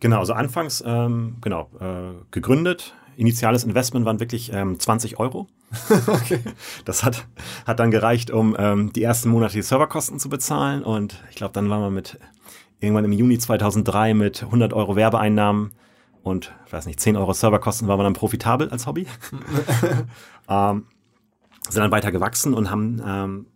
[0.00, 2.94] Genau, also anfangs, ähm, genau, äh, gegründet.
[3.16, 5.48] Initiales Investment waren wirklich ähm, 20 Euro.
[6.06, 6.40] okay.
[6.84, 7.26] Das hat,
[7.66, 10.84] hat dann gereicht, um ähm, die ersten Monate die Serverkosten zu bezahlen.
[10.84, 12.18] Und ich glaube, dann waren wir mit
[12.80, 15.72] irgendwann im Juni 2003 mit 100 Euro Werbeeinnahmen
[16.22, 19.06] und, ich weiß nicht, 10 Euro Serverkosten waren wir dann profitabel als Hobby.
[20.48, 20.86] ähm,
[21.68, 23.46] sind dann weiter gewachsen und haben ähm,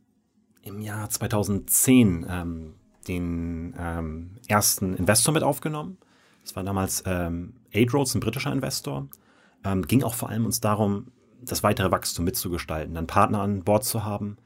[0.63, 2.75] im Jahr 2010 ähm,
[3.09, 5.99] den ähm, ersten Investor mit aufgenommen.
[6.43, 9.09] Das war damals ähm, Aid Roads, ein britischer Investor.
[9.65, 11.09] Ähm, ging auch vor allem uns darum,
[11.41, 14.37] das weitere Wachstum mitzugestalten, dann Partner an Bord zu haben.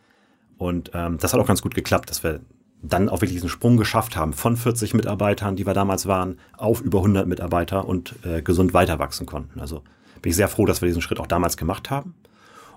[0.59, 2.41] Und ähm, das hat auch ganz gut geklappt, dass wir
[2.89, 6.81] dann auch wirklich diesen Sprung geschafft haben von 40 Mitarbeitern, die wir damals waren, auf
[6.81, 9.61] über 100 Mitarbeiter und äh, gesund weiter wachsen konnten.
[9.61, 9.83] Also
[10.23, 12.15] bin ich sehr froh, dass wir diesen Schritt auch damals gemacht haben.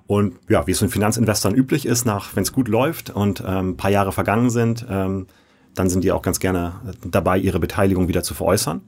[0.07, 3.69] Und ja, wie es in Finanzinvestoren üblich ist, nach wenn es gut läuft und ähm,
[3.69, 5.27] ein paar Jahre vergangen sind, ähm,
[5.75, 6.73] dann sind die auch ganz gerne
[7.05, 8.81] dabei, ihre Beteiligung wieder zu veräußern.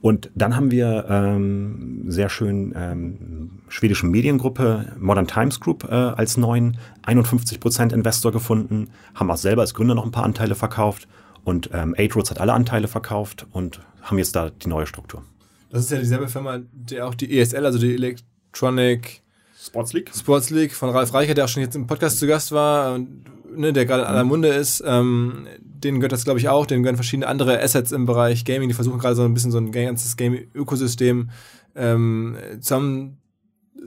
[0.00, 6.38] Und dann haben wir ähm, sehr schön ähm, schwedische Mediengruppe Modern Times Group äh, als
[6.38, 11.06] neuen 51% Investor gefunden, haben auch selber als Gründer noch ein paar Anteile verkauft
[11.44, 15.22] und ähm, Roads hat alle Anteile verkauft und haben jetzt da die neue Struktur.
[15.70, 19.22] Das ist ja dieselbe Firma, die auch die ESL, also die Electronic
[19.58, 20.10] Sports League.
[20.14, 23.24] Sports League von Ralf Reicher, der auch schon jetzt im Podcast zu Gast war und
[23.54, 24.82] ne, der gerade in aller Munde ist.
[24.86, 25.46] Ähm,
[25.84, 26.66] denen gehört das, glaube ich, auch.
[26.66, 28.68] Denen gehören verschiedene andere Assets im Bereich Gaming.
[28.68, 31.30] Die versuchen gerade so ein bisschen so ein ganzes Game-Ökosystem
[31.74, 33.18] ähm, zusammen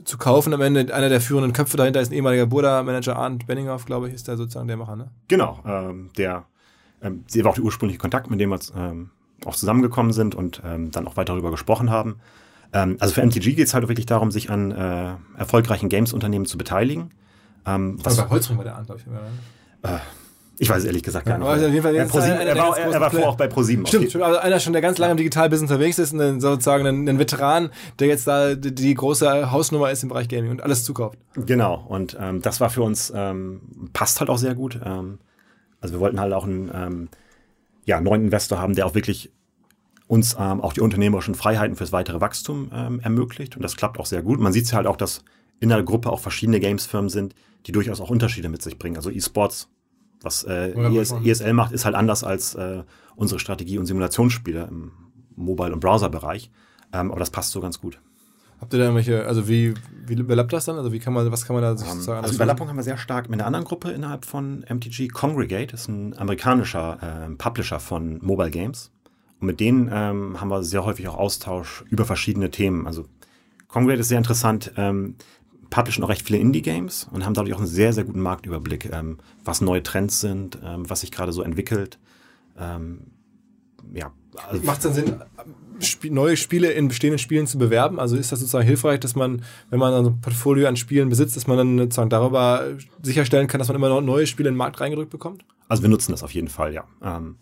[0.04, 0.92] zu kaufen am Ende.
[0.94, 4.36] Einer der führenden Köpfe dahinter ist ein ehemaliger Burda-Manager, Arndt Benninghoff, glaube ich, ist der
[4.36, 5.10] sozusagen der Macher, ne?
[5.28, 6.44] Genau, ähm, der,
[7.02, 9.10] ähm, sie war auch der ursprüngliche Kontakt, mit dem wir ähm,
[9.44, 12.16] auch zusammengekommen sind und ähm, dann auch weiter darüber gesprochen haben.
[12.72, 16.58] Ähm, also für MTG geht es halt wirklich darum, sich an äh, erfolgreichen Games-Unternehmen zu
[16.58, 17.10] beteiligen.
[17.66, 19.90] Ähm, was bei Holzring war der Arndt, glaube ich.
[19.90, 19.98] Äh,
[20.58, 21.46] ich weiß ehrlich gesagt gar nicht.
[21.46, 21.84] Also er,
[22.56, 23.86] war, er, war vorher auch bei ProSieben.
[23.86, 27.08] Stimmt, stimmt, also einer schon, der ganz lange im Digitalbusiness unterwegs ist, und sozusagen ein,
[27.08, 31.18] ein, Veteran, der jetzt da die, große Hausnummer ist im Bereich Gaming und alles zukauft.
[31.34, 33.60] Genau, und ähm, das war für uns, ähm,
[33.92, 34.78] passt halt auch sehr gut.
[34.84, 35.18] Ähm,
[35.80, 37.08] also wir wollten halt auch einen ähm,
[37.84, 39.32] ja, neuen Investor haben, der auch wirklich
[40.06, 43.56] uns ähm, auch die unternehmerischen Freiheiten fürs weitere Wachstum ähm, ermöglicht.
[43.56, 44.38] Und das klappt auch sehr gut.
[44.38, 45.24] Man sieht ja halt auch, dass
[45.60, 47.34] in der Gruppe auch verschiedene Gamesfirmen sind,
[47.66, 48.96] die durchaus auch Unterschiede mit sich bringen.
[48.96, 49.68] Also E-Sports
[50.24, 52.82] was äh, ES, ESL macht, ist halt anders als äh,
[53.16, 54.92] unsere Strategie- und Simulationsspiele im
[55.36, 56.50] Mobile- und Browser-Bereich.
[56.92, 58.00] Ähm, aber das passt so ganz gut.
[58.60, 59.74] Habt ihr da irgendwelche, also wie,
[60.06, 60.76] wie überlappt das dann?
[60.76, 62.18] Also wie kann man, was kann man da sozusagen?
[62.18, 65.08] Um, also Überlappung haben wir sehr stark mit einer anderen Gruppe innerhalb von MTG.
[65.08, 68.90] Congregate ist ein amerikanischer äh, Publisher von Mobile Games.
[69.40, 72.86] Und mit denen ähm, haben wir sehr häufig auch Austausch über verschiedene Themen.
[72.86, 73.04] Also
[73.68, 74.72] Congregate ist sehr interessant.
[74.76, 75.16] Ähm,
[75.74, 79.18] publishen auch recht viele Indie-Games und haben dadurch auch einen sehr, sehr guten Marktüberblick, ähm,
[79.44, 81.98] was neue Trends sind, ähm, was sich gerade so entwickelt.
[82.56, 83.08] Ähm,
[83.92, 84.12] ja.
[84.48, 85.22] Also Macht es dann Sinn,
[85.82, 87.98] Sp neue Spiele in bestehenden Spielen zu bewerben?
[87.98, 91.48] Also ist das sozusagen hilfreich, dass man, wenn man ein Portfolio an Spielen besitzt, dass
[91.48, 92.66] man dann sozusagen darüber
[93.02, 95.44] sicherstellen kann, dass man immer noch neue Spiele in den Markt reingedrückt bekommt?
[95.66, 96.84] Also wir nutzen das auf jeden Fall, ja.
[97.02, 97.36] Ähm,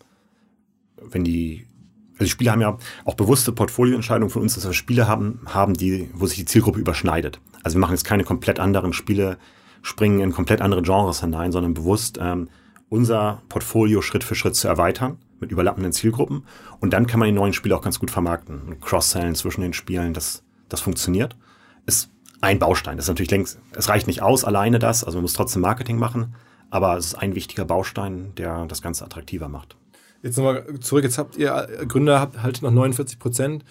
[0.97, 1.67] wenn die
[2.13, 5.73] also die Spiele haben ja auch bewusste Portfolioentscheidungen von uns, dass wir Spiele haben, haben,
[5.73, 7.39] die, wo sich die Zielgruppe überschneidet.
[7.63, 9.37] Also wir machen jetzt keine komplett anderen Spiele,
[9.81, 12.49] springen in komplett andere Genres hinein, sondern bewusst, ähm,
[12.89, 16.45] unser Portfolio Schritt für Schritt zu erweitern mit überlappenden Zielgruppen.
[16.79, 18.79] Und dann kann man die neuen Spiele auch ganz gut vermarkten.
[18.79, 21.35] Cross-Sellen zwischen den Spielen, das, das funktioniert.
[21.85, 22.11] Ist
[22.41, 22.97] ein Baustein.
[22.97, 25.03] Das ist natürlich längst, es reicht nicht aus, alleine das.
[25.03, 26.35] Also man muss trotzdem Marketing machen.
[26.69, 29.75] Aber es ist ein wichtiger Baustein, der das Ganze attraktiver macht.
[30.23, 31.03] Jetzt nochmal zurück.
[31.03, 33.63] Jetzt habt ihr Gründer habt halt noch 49 Prozent.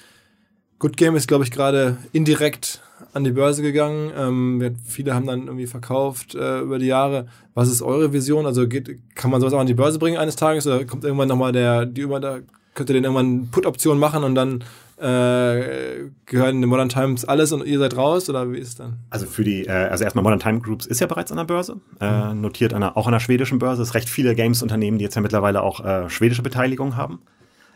[0.79, 2.83] Good Game ist, glaube ich, gerade indirekt
[3.15, 4.13] an die Börse gegangen.
[4.17, 7.27] Ähm, viele haben dann irgendwie verkauft äh, über die Jahre.
[7.55, 8.47] Was ist eure Vision?
[8.47, 10.67] Also geht, kann man sowas auch an die Börse bringen eines Tages?
[10.67, 12.41] Oder kommt irgendwann nochmal der, die über da,
[12.75, 14.65] könnt ihr den irgendwann Put-Option machen und dann
[15.03, 18.31] äh, gehören den Modern Times alles und ihr seid raus?
[18.31, 19.01] Oder wie ist es dann?
[19.11, 21.81] Also für die, äh, also erstmal Modern Time Groups ist ja bereits an der Börse,
[22.01, 23.83] äh, notiert an einer, auch an der schwedischen Börse.
[23.83, 27.21] Es ist recht viele Games-Unternehmen, die jetzt ja mittlerweile auch äh, schwedische Beteiligung haben.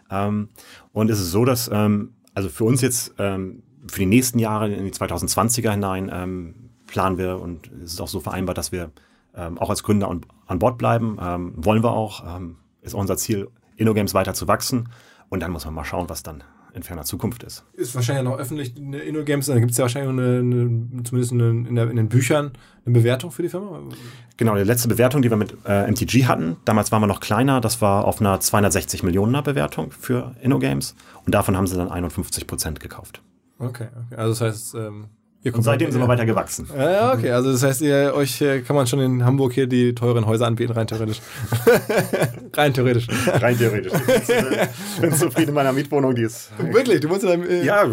[0.08, 0.50] Ähm,
[0.92, 4.72] und es ist so, dass ähm, also für uns jetzt ähm, für die nächsten Jahre
[4.72, 6.54] in die 2020er hinein ähm,
[6.86, 8.92] planen wir und es ist auch so vereinbart, dass wir
[9.34, 11.18] ähm, auch als Gründer an, an Bord bleiben.
[11.20, 12.40] Ähm, wollen wir auch.
[12.82, 14.88] Ist unser Ziel, InnoGames weiter zu wachsen.
[15.28, 16.44] Und dann muss man mal schauen, was dann
[16.76, 17.64] in ferner Zukunft ist.
[17.72, 21.48] Ist wahrscheinlich noch öffentlich eine InnoGames, da gibt es ja wahrscheinlich eine, eine zumindest eine,
[21.48, 22.52] in, der, in, den Büchern,
[22.84, 23.80] eine Bewertung für die Firma?
[24.36, 27.60] Genau, die letzte Bewertung, die wir mit äh, MTG hatten, damals waren wir noch kleiner,
[27.60, 32.46] das war auf einer 260 Millionen Bewertung für InnoGames und davon haben sie dann 51
[32.46, 33.22] Prozent gekauft.
[33.58, 34.16] Okay, okay.
[34.16, 35.06] Also das heißt, ähm,
[35.54, 36.68] und seitdem sind wir weiter gewachsen.
[36.76, 37.30] Ja, okay.
[37.30, 40.46] Also das heißt, ihr, euch äh, kann man schon in Hamburg hier die teuren Häuser
[40.46, 41.20] anbieten, rein theoretisch.
[42.54, 43.06] rein theoretisch.
[43.26, 43.92] rein theoretisch.
[44.94, 46.50] Ich bin zufrieden in meiner Mietwohnung, die ist.
[46.58, 47.00] Wirklich?
[47.00, 47.86] Du musst dann, äh Ja,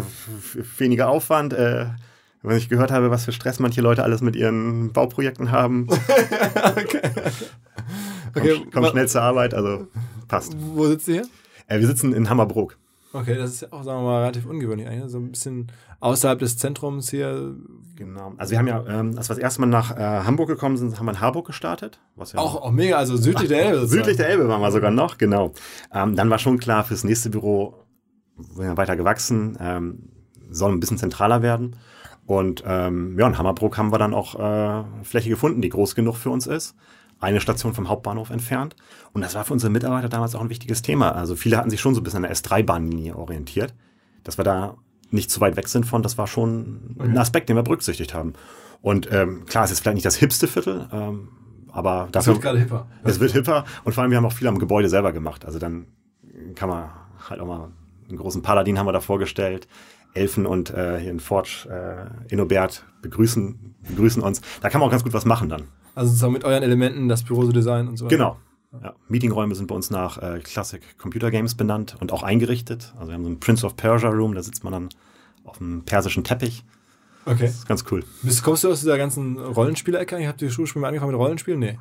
[0.78, 1.52] weniger Aufwand.
[1.52, 1.86] Äh,
[2.42, 5.88] wenn ich gehört habe, was für Stress manche Leute alles mit ihren Bauprojekten haben.
[5.88, 7.00] okay.
[8.34, 8.60] okay.
[8.62, 9.86] Komm, komm schnell zur Arbeit, also
[10.28, 10.54] passt.
[10.58, 11.24] Wo sitzt ihr hier?
[11.68, 12.76] Äh, wir sitzen in Hammerbrook.
[13.14, 15.10] Okay, das ist ja auch, sagen wir mal, relativ ungewöhnlich eigentlich.
[15.10, 15.68] So ein bisschen
[16.00, 17.54] außerhalb des Zentrums hier.
[17.94, 18.34] Genau.
[18.38, 20.98] Also wir haben ja, ähm, als wir das erste Mal nach äh, Hamburg gekommen sind,
[20.98, 22.00] haben wir in Harburg gestartet.
[22.16, 23.86] Was ja auch, auch mega, also südlich der Elbe.
[23.86, 25.52] südlich der Elbe waren wir sogar noch, genau.
[25.92, 27.84] Ähm, dann war schon klar, fürs nächste Büro
[28.36, 30.08] wir sind weiter gewachsen, ähm,
[30.50, 31.76] soll ein bisschen zentraler werden.
[32.26, 36.16] Und ähm, ja, in Hammerbrook haben wir dann auch äh, Fläche gefunden, die groß genug
[36.16, 36.74] für uns ist
[37.24, 38.76] eine Station vom Hauptbahnhof entfernt.
[39.12, 41.12] Und das war für unsere Mitarbeiter damals auch ein wichtiges Thema.
[41.12, 43.74] Also viele hatten sich schon so ein bisschen an der S3-Bahnlinie orientiert.
[44.22, 44.76] Dass wir da
[45.10, 47.08] nicht zu weit weg sind von, das war schon okay.
[47.08, 48.34] ein Aspekt, den wir berücksichtigt haben.
[48.80, 51.28] Und ähm, klar, es ist vielleicht nicht das hipste Viertel, ähm,
[51.72, 52.32] aber dafür.
[52.32, 52.86] Es wird gerade hipper.
[53.04, 55.44] Es wird hipper und vor allem, wir haben auch viel am Gebäude selber gemacht.
[55.44, 55.86] Also dann
[56.54, 56.90] kann man
[57.28, 57.70] halt auch mal
[58.08, 59.68] einen großen Paladin haben wir da vorgestellt.
[60.14, 64.40] Elfen und äh, hier in Forge, äh, Innobert begrüßen, begrüßen uns.
[64.60, 65.64] Da kann man auch ganz gut was machen dann.
[65.94, 68.16] Also sozusagen mit euren Elementen das Büro so designen und so weiter.
[68.16, 68.36] Genau.
[68.82, 68.94] Ja.
[69.08, 72.92] Meetingräume sind bei uns nach äh, Classic Computer Games benannt und auch eingerichtet.
[72.96, 74.88] Also wir haben so einen Prince of Persia Room, da sitzt man dann
[75.44, 76.64] auf einem persischen Teppich.
[77.24, 77.46] Okay.
[77.46, 78.04] Das ist ganz cool.
[78.22, 80.26] Bist, kommst du aus dieser ganzen Rollenspielecke?
[80.26, 81.60] Habt ihr schon mal angefangen mit Rollenspielen?
[81.60, 81.78] Nee.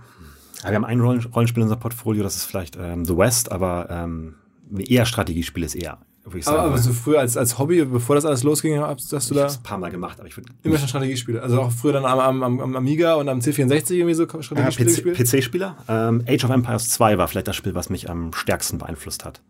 [0.64, 3.88] Ja, wir haben ein Rollenspiel in unserem Portfolio, das ist vielleicht ähm, The West, aber
[3.90, 4.36] ähm,
[4.78, 6.00] eher Strategiespiel ist eher.
[6.26, 9.48] Aber, aber so früher als, als Hobby, bevor das alles losging, hast, du da.
[9.48, 10.54] Ich ein paar Mal gemacht, aber ich würde.
[10.64, 11.42] Immer schon Strategiespiele.
[11.42, 14.96] Also auch früher dann am, am, am Amiga und am C64 irgendwie so Strategiespiele ja,
[14.96, 15.30] PC, gespielt?
[15.30, 15.78] PC-Spieler.
[15.90, 19.42] Ähm, Age of Empires 2 war vielleicht das Spiel, was mich am stärksten beeinflusst hat.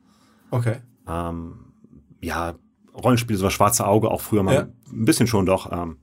[0.50, 0.78] Okay.
[1.08, 1.60] Ähm,
[2.22, 2.56] ja,
[2.96, 4.62] Rollenspiele, so das schwarze Auge, auch früher mal ja.
[4.62, 5.72] ein bisschen schon doch.
[5.72, 5.98] Ähm,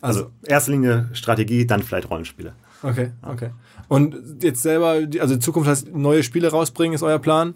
[0.00, 2.54] also, also erste Linie Strategie, dann vielleicht Rollenspiele.
[2.82, 3.50] Okay, okay.
[3.88, 7.54] Und jetzt selber, also Zukunft heißt, neue Spiele rausbringen, ist euer Plan.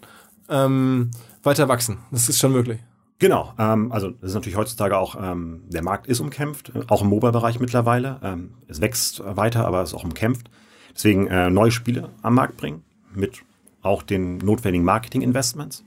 [0.49, 1.11] Ähm,
[1.43, 1.99] weiter wachsen.
[2.11, 2.79] Das ist schon möglich.
[3.19, 7.07] Genau, ähm, also das ist natürlich heutzutage auch, ähm, der Markt ist umkämpft, auch im
[7.07, 8.19] Mobile-Bereich mittlerweile.
[8.21, 10.49] Ähm, es wächst weiter, aber es ist auch umkämpft.
[10.93, 12.83] Deswegen äh, neue Spiele am Markt bringen,
[13.13, 13.43] mit
[13.81, 15.83] auch den notwendigen Marketing-Investments.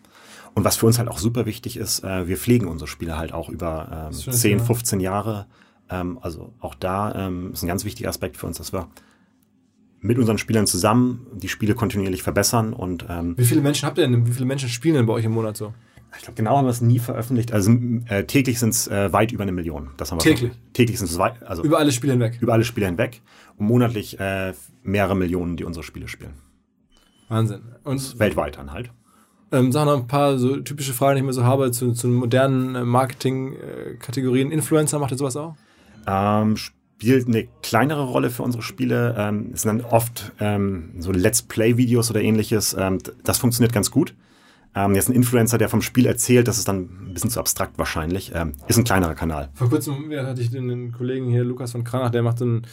[0.54, 3.32] Und was für uns halt auch super wichtig ist, äh, wir pflegen unsere Spiele halt
[3.32, 5.46] auch über ähm, 10, 15 Jahre.
[5.90, 8.88] Ähm, also auch da ähm, ist ein ganz wichtiger Aspekt für uns, dass wir
[10.06, 12.72] mit unseren Spielern zusammen die Spiele kontinuierlich verbessern.
[12.72, 14.26] Und, ähm, Wie viele Menschen habt ihr denn?
[14.26, 15.74] Wie viele Menschen spielen denn bei euch im Monat so?
[16.16, 17.52] Ich glaube, genau haben wir es nie veröffentlicht.
[17.52, 17.72] Also
[18.08, 19.90] äh, täglich sind es äh, weit über eine Million.
[19.96, 20.52] Das haben wir täglich?
[20.52, 20.72] Schon.
[20.72, 21.42] Täglich sind es weit.
[21.42, 22.38] Also über alle Spiele hinweg?
[22.40, 23.20] Über alle Spiele hinweg.
[23.56, 26.34] Und monatlich äh, mehrere Millionen, die unsere Spiele spielen.
[27.28, 27.60] Wahnsinn.
[27.84, 28.90] Und weltweit dann halt.
[29.52, 32.08] Ähm, sag noch ein paar so typische Fragen, die ich mir so habe zu, zu
[32.08, 34.50] modernen äh, Marketing-Kategorien.
[34.50, 35.54] Influencer macht ihr sowas auch?
[36.06, 36.56] Ähm,
[36.98, 39.14] spielt eine kleinere Rolle für unsere Spiele.
[39.18, 42.74] Ähm, es sind dann oft ähm, so Let's Play-Videos oder ähnliches.
[42.78, 44.14] Ähm, das funktioniert ganz gut.
[44.74, 47.78] Ähm, jetzt ein Influencer, der vom Spiel erzählt, das ist dann ein bisschen zu abstrakt
[47.78, 48.32] wahrscheinlich.
[48.34, 49.50] Ähm, ist ein kleinerer Kanal.
[49.54, 52.66] Vor kurzem hatte ich den Kollegen hier, Lukas von Kranach, der macht so ein,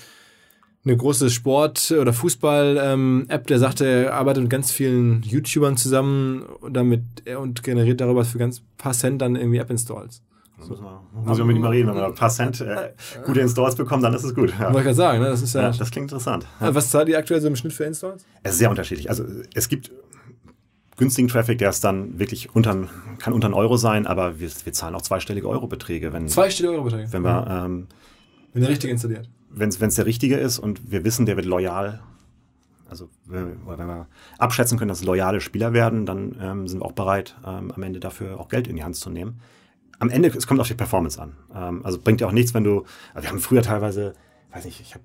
[0.85, 7.03] eine große Sport- oder Fußball-App, der sagte, er arbeitet mit ganz vielen YouTubern zusammen damit
[7.37, 10.21] und generiert darüber für ganz paar Cent dann irgendwie App-Installs.
[10.59, 10.77] So.
[11.25, 12.93] Muss ich mit ihm mal reden, wenn wir ein paar Cent äh,
[13.25, 14.51] gute Installs bekommen, dann ist es gut.
[14.51, 14.65] Ja.
[14.65, 15.29] Wollte ich gerade sagen, ne?
[15.29, 15.71] das ist ja, ja.
[15.71, 16.45] Das klingt interessant.
[16.61, 16.73] Ja.
[16.73, 18.25] Was zahlt ihr aktuell so im Schnitt für Installs?
[18.43, 19.09] Es ist sehr unterschiedlich.
[19.09, 19.91] Also es gibt
[20.97, 22.87] günstigen Traffic, der ist dann wirklich unter,
[23.19, 26.13] kann unter einen Euro sein, aber wir, wir zahlen auch zweistellige Eurobeträge.
[26.13, 27.11] Wenn, zweistellige Eurobeträge?
[27.11, 27.87] Wenn wir, ähm,
[28.53, 29.29] wenn der richtige installiert.
[29.49, 32.01] Wenn es der richtige ist und wir wissen, der wird loyal
[32.93, 37.35] also wenn wir abschätzen können, dass loyale Spieler werden, dann ähm, sind wir auch bereit,
[37.43, 39.39] ähm, am Ende dafür auch Geld in die Hand zu nehmen.
[39.99, 41.33] Am Ende, es kommt auf die Performance an.
[41.55, 44.13] Ähm, also bringt ja auch nichts, wenn du, also wir haben früher teilweise,
[44.51, 45.03] weiß nicht, ich habe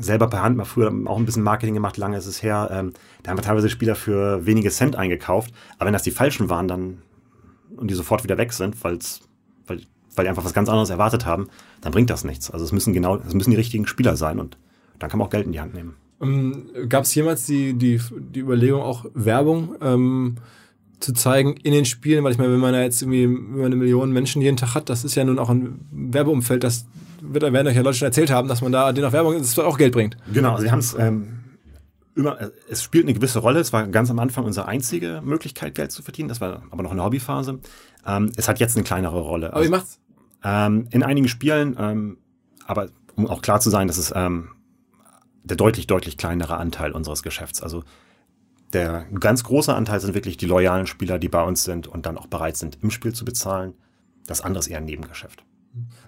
[0.00, 2.68] selber per Hand mal früher auch ein bisschen Marketing gemacht, lange ist es her.
[2.70, 5.52] Ähm, da haben wir teilweise Spieler für wenige Cent eingekauft.
[5.76, 7.02] Aber wenn das die falschen waren, dann
[7.76, 9.20] und die sofort wieder weg sind, weil's,
[9.66, 9.80] weil,
[10.14, 11.48] weil die einfach was ganz anderes erwartet haben,
[11.80, 12.50] dann bringt das nichts.
[12.50, 14.58] Also es müssen genau, es müssen die richtigen Spieler sein und
[14.98, 15.96] dann kann man auch Geld in die Hand nehmen.
[16.20, 20.36] Ähm, Gab es jemals die, die, die Überlegung, auch Werbung ähm,
[21.00, 22.24] zu zeigen in den Spielen?
[22.24, 24.88] Weil ich meine, wenn man ja jetzt irgendwie über eine Million Menschen jeden Tag hat,
[24.88, 26.86] das ist ja nun auch ein Werbeumfeld, das
[27.20, 29.58] wird, werden euch ja Leute schon erzählt haben, dass man da den auch Werbung, das
[29.58, 30.16] auch Geld bringt.
[30.32, 31.40] Genau, also sie haben es ähm,
[32.14, 32.38] immer,
[32.68, 33.60] es spielt eine gewisse Rolle.
[33.60, 36.28] Es war ganz am Anfang unsere einzige Möglichkeit, Geld zu verdienen.
[36.28, 37.60] Das war aber noch eine Hobbyphase.
[38.06, 39.48] Ähm, es hat jetzt eine kleinere Rolle.
[39.48, 40.00] Aber also, wie macht's?
[40.42, 42.18] Ähm, in einigen Spielen, ähm,
[42.66, 44.50] aber um auch klar zu sein, dass es ähm,
[45.42, 47.62] der deutlich, deutlich kleinere Anteil unseres Geschäfts.
[47.62, 47.84] Also
[48.72, 52.18] der ganz große Anteil sind wirklich die loyalen Spieler, die bei uns sind und dann
[52.18, 53.74] auch bereit sind, im Spiel zu bezahlen.
[54.26, 55.44] Das andere ist eher ein Nebengeschäft.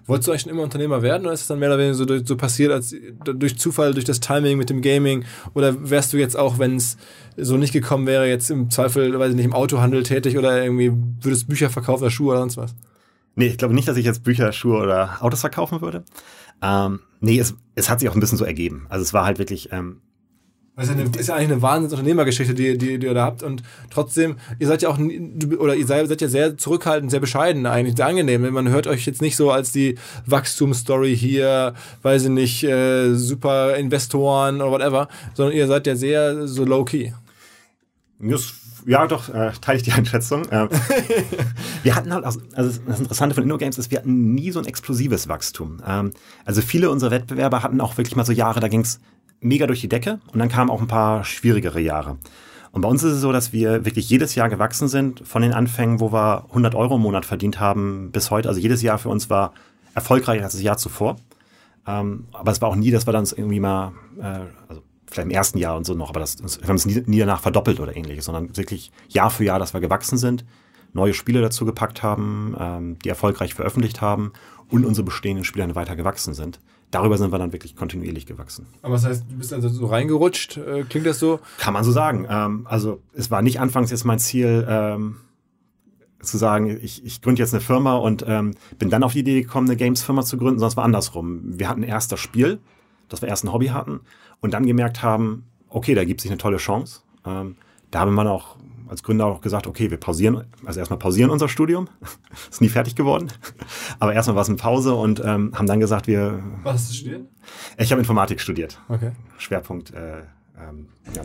[0.05, 2.05] Wolltest du eigentlich schon immer Unternehmer werden oder ist es dann mehr oder weniger so,
[2.23, 2.95] so passiert als
[3.25, 5.25] durch Zufall, durch das Timing mit dem Gaming?
[5.53, 6.97] Oder wärst du jetzt auch, wenn es
[7.35, 10.93] so nicht gekommen wäre, jetzt im Zweifel, weiß ich nicht, im Autohandel tätig oder irgendwie
[11.21, 12.75] würdest Bücher verkaufen oder Schuhe oder sonst was?
[13.35, 16.05] Nee, ich glaube nicht, dass ich jetzt Bücher, Schuhe oder Autos verkaufen würde.
[16.61, 18.85] Ähm, nee, es, es hat sich auch ein bisschen so ergeben.
[18.89, 19.71] Also es war halt wirklich.
[19.71, 20.01] Ähm,
[20.77, 23.41] das ist ja, eine, ist ja eigentlich eine Wahnsinnsunternehmergeschichte, die, die, die ihr da habt.
[23.41, 27.97] Und trotzdem, ihr seid ja auch, oder ihr seid ja sehr zurückhaltend, sehr bescheiden eigentlich,
[27.97, 28.53] sehr angenehm.
[28.53, 29.95] Man hört euch jetzt nicht so als die
[30.27, 31.73] Wachstumsstory hier,
[32.03, 37.11] weiß ich nicht, äh, super Investoren oder whatever, sondern ihr seid ja sehr so low-key.
[38.85, 40.45] Ja, doch, äh, teile ich die Einschätzung.
[40.49, 40.69] Äh,
[41.83, 44.65] wir hatten halt, also, also das Interessante von InnoGames ist, wir hatten nie so ein
[44.65, 45.81] explosives Wachstum.
[45.85, 46.11] Ähm,
[46.45, 48.99] also viele unserer Wettbewerber hatten auch wirklich mal so Jahre, da ging es
[49.39, 52.17] mega durch die Decke und dann kamen auch ein paar schwierigere Jahre.
[52.71, 55.53] Und bei uns ist es so, dass wir wirklich jedes Jahr gewachsen sind, von den
[55.53, 58.49] Anfängen, wo wir 100 Euro im Monat verdient haben, bis heute.
[58.49, 59.53] Also jedes Jahr für uns war
[59.95, 61.15] erfolgreicher als das Jahr zuvor.
[61.87, 65.31] Ähm, aber es war auch nie, dass wir dann irgendwie mal, äh, also vielleicht im
[65.31, 67.95] ersten Jahr und so noch, aber das, wir haben es nie, nie danach verdoppelt oder
[67.95, 70.45] ähnliches, sondern wirklich Jahr für Jahr, dass wir gewachsen sind,
[70.93, 74.33] neue Spiele dazu gepackt haben, ähm, die erfolgreich veröffentlicht haben
[74.69, 76.59] und unsere bestehenden Spiele weiter gewachsen sind.
[76.91, 78.67] Darüber sind wir dann wirklich kontinuierlich gewachsen.
[78.81, 80.57] Aber was heißt, du bist also so reingerutscht?
[80.57, 81.39] Äh, klingt das so?
[81.57, 82.25] Kann man so sagen.
[82.29, 85.17] Ähm, also es war nicht anfangs jetzt mein Ziel, ähm,
[86.21, 89.41] zu sagen, ich, ich gründe jetzt eine Firma und ähm, bin dann auf die Idee
[89.41, 91.41] gekommen, eine Games-Firma zu gründen, sondern es war andersrum.
[91.59, 92.59] Wir hatten erst das Spiel,
[93.09, 93.99] das wir erst ein Hobby hatten
[94.41, 97.01] und dann gemerkt haben, okay, da gibt sich eine tolle Chance.
[97.25, 97.55] Ähm,
[97.91, 98.57] da haben wir auch
[98.89, 101.87] als Gründer auch gesagt, okay, wir pausieren, also erstmal pausieren unser Studium.
[102.49, 103.31] ist nie fertig geworden.
[103.99, 106.43] Aber erstmal war es eine Pause und ähm, haben dann gesagt, wir.
[106.63, 107.21] Was hast du studiert?
[107.77, 108.79] Ich habe Informatik studiert.
[108.89, 109.11] Okay.
[109.37, 110.21] Schwerpunkt, äh,
[110.57, 111.23] ähm, ja,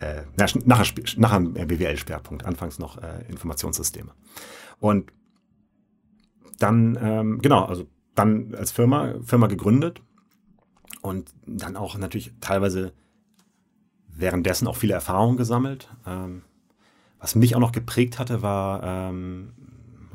[0.00, 0.22] äh,
[0.64, 0.86] nachher,
[1.16, 4.12] nachher BWL-Schwerpunkt, anfangs noch äh, Informationssysteme.
[4.80, 5.12] Und
[6.58, 10.02] dann, ähm, genau, also dann als Firma, Firma gegründet
[11.00, 12.92] und dann auch natürlich teilweise
[14.08, 15.88] währenddessen auch viele Erfahrungen gesammelt.
[16.06, 16.42] Ähm,
[17.22, 19.50] was mich auch noch geprägt hatte, war ähm,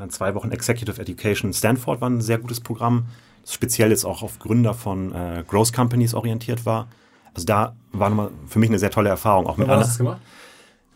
[0.10, 3.06] zwei Wochen Executive Education Stanford war ein sehr gutes Programm,
[3.42, 6.88] das speziell jetzt auch auf Gründer von äh, Growth Companies orientiert war.
[7.34, 9.48] Also da war nochmal für mich eine sehr tolle Erfahrung.
[9.48, 10.22] Auch mit hast du das gemacht?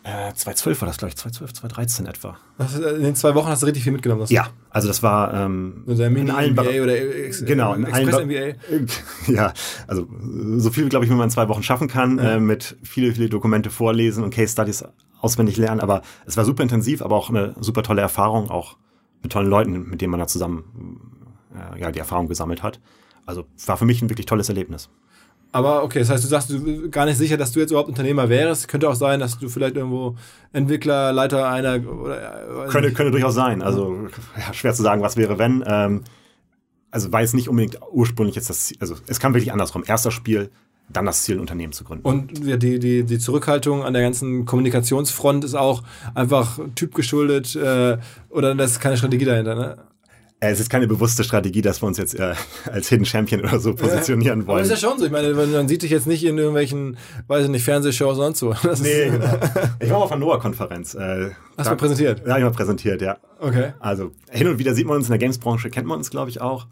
[0.04, 2.38] Äh, 2012 war das, glaube ich, 2012, 2013 etwa.
[2.58, 4.26] Äh, in den zwei Wochen hast du richtig viel mitgenommen.
[4.30, 8.28] Ja, also das war ähm, also in allen MBA oder Ex genau, in Express allen
[8.28, 8.56] MBA.
[9.32, 9.54] Ja,
[9.88, 10.08] also
[10.58, 12.34] so viel, glaube ich, wie man in zwei Wochen schaffen kann, ja.
[12.34, 14.84] äh, mit viele, viele Dokumente vorlesen und Case Studies
[15.22, 15.80] auswendig lernen.
[15.80, 18.78] Aber es war super intensiv, aber auch eine super tolle Erfahrung, auch
[19.22, 22.80] mit tollen Leuten, mit denen man da zusammen äh, ja, die Erfahrung gesammelt hat.
[23.26, 24.90] Also war für mich ein wirklich tolles Erlebnis.
[25.54, 27.90] Aber okay, das heißt, du sagst, du bist gar nicht sicher, dass du jetzt überhaupt
[27.90, 28.68] Unternehmer wärst.
[28.68, 30.16] Könnte auch sein, dass du vielleicht irgendwo
[30.54, 33.62] Entwickler, Leiter einer oder äh, könnte, könnte durchaus sein.
[33.62, 34.08] Also
[34.38, 35.64] ja, schwer zu sagen, was wäre, wenn.
[35.68, 36.04] Ähm,
[36.90, 38.78] also war jetzt nicht unbedingt ursprünglich jetzt das Ziel.
[38.80, 39.84] Also es kam wirklich andersrum.
[39.86, 40.52] Erster Spiel,
[40.94, 42.06] dann das Ziel, ein Unternehmen zu gründen.
[42.06, 45.84] Und ja, die, die, die Zurückhaltung an der ganzen Kommunikationsfront ist auch
[46.16, 47.98] einfach typgeschuldet äh,
[48.30, 49.78] oder da ist keine Strategie dahinter, ne?
[50.44, 52.34] Es ist keine bewusste Strategie, dass wir uns jetzt äh,
[52.72, 54.64] als Hidden Champion oder so positionieren Aber wollen.
[54.64, 55.06] ist ja schon so.
[55.06, 58.40] Ich meine, man, sieht dich jetzt nicht in irgendwelchen, weiß ich nicht, Fernsehshows und sonst
[58.40, 58.56] so.
[58.68, 59.38] Das nee, genau.
[59.80, 60.96] Ich war mal auf einer Noah-Konferenz.
[60.96, 62.24] Äh, Hast da- du präsentiert?
[62.26, 63.18] Ja, ich mal präsentiert, ja.
[63.40, 63.74] Okay.
[63.80, 66.42] Also hin und wieder sieht man uns in der Games-Branche, kennt man uns, glaube ich,
[66.42, 66.66] auch.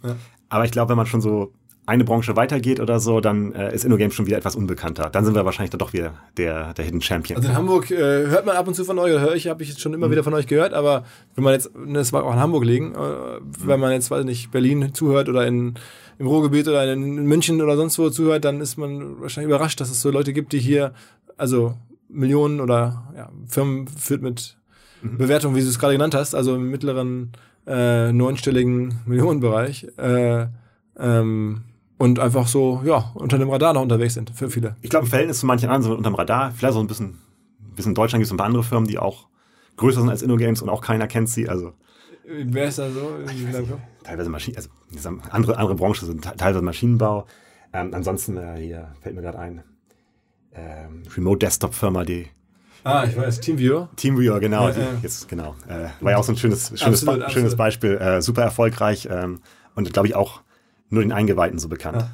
[0.50, 1.54] Aber ich glaube, wenn man schon so
[1.90, 5.10] eine Branche weitergeht oder so, dann äh, ist InnoGames schon wieder etwas unbekannter.
[5.10, 7.38] Dann sind wir wahrscheinlich dann doch wieder der, der Hidden Champion.
[7.38, 9.64] Also in Hamburg äh, hört man ab und zu von euch, oder höre ich, habe
[9.64, 11.04] ich jetzt schon immer wieder von euch gehört, aber
[11.36, 14.26] wenn man jetzt, das mag auch in Hamburg liegen, äh, wenn man jetzt, weiß ich
[14.26, 15.74] nicht, Berlin zuhört oder in,
[16.20, 19.90] im Ruhrgebiet oder in München oder sonst wo zuhört, dann ist man wahrscheinlich überrascht, dass
[19.90, 20.94] es so Leute gibt, die hier,
[21.38, 21.74] also
[22.08, 24.58] Millionen oder ja, Firmen führt mit
[25.02, 27.32] Bewertungen, wie du es gerade genannt hast, also im mittleren
[27.66, 30.48] äh, neunstelligen Millionenbereich äh,
[31.00, 31.64] ähm,
[32.00, 34.76] und einfach so, ja, unter dem Radar noch unterwegs sind für viele.
[34.82, 36.52] ich glaube, im Verhältnis zu manchen anderen sind wir unterm Radar.
[36.52, 37.20] Vielleicht auch ein bisschen,
[37.62, 39.28] ein bisschen in Deutschland gibt es ein paar andere Firmen, die auch
[39.78, 41.48] größer sind als InnoGames und auch keiner kennt sie.
[41.48, 41.74] Also
[42.26, 43.12] Wer ist da so?
[44.04, 44.70] teilweise Maschinen, also
[45.32, 47.26] andere, andere Branchen sind te- teilweise Maschinenbau.
[47.74, 49.64] Ähm, ansonsten äh, hier fällt mir gerade ein,
[50.54, 52.28] ähm, Remote Desktop Firma, die
[52.84, 53.90] Ah, ich weiß, Teamviewer.
[53.98, 54.88] Teamviewer, genau, Ja, ja.
[55.04, 57.58] jetzt genau, äh, war ja auch so ein schönes, schönes, Absolut, schönes absolut.
[57.58, 59.42] Beispiel, äh, super erfolgreich ähm,
[59.76, 60.42] und glaube ich auch
[60.90, 62.06] nur den Eingeweihten so bekannt.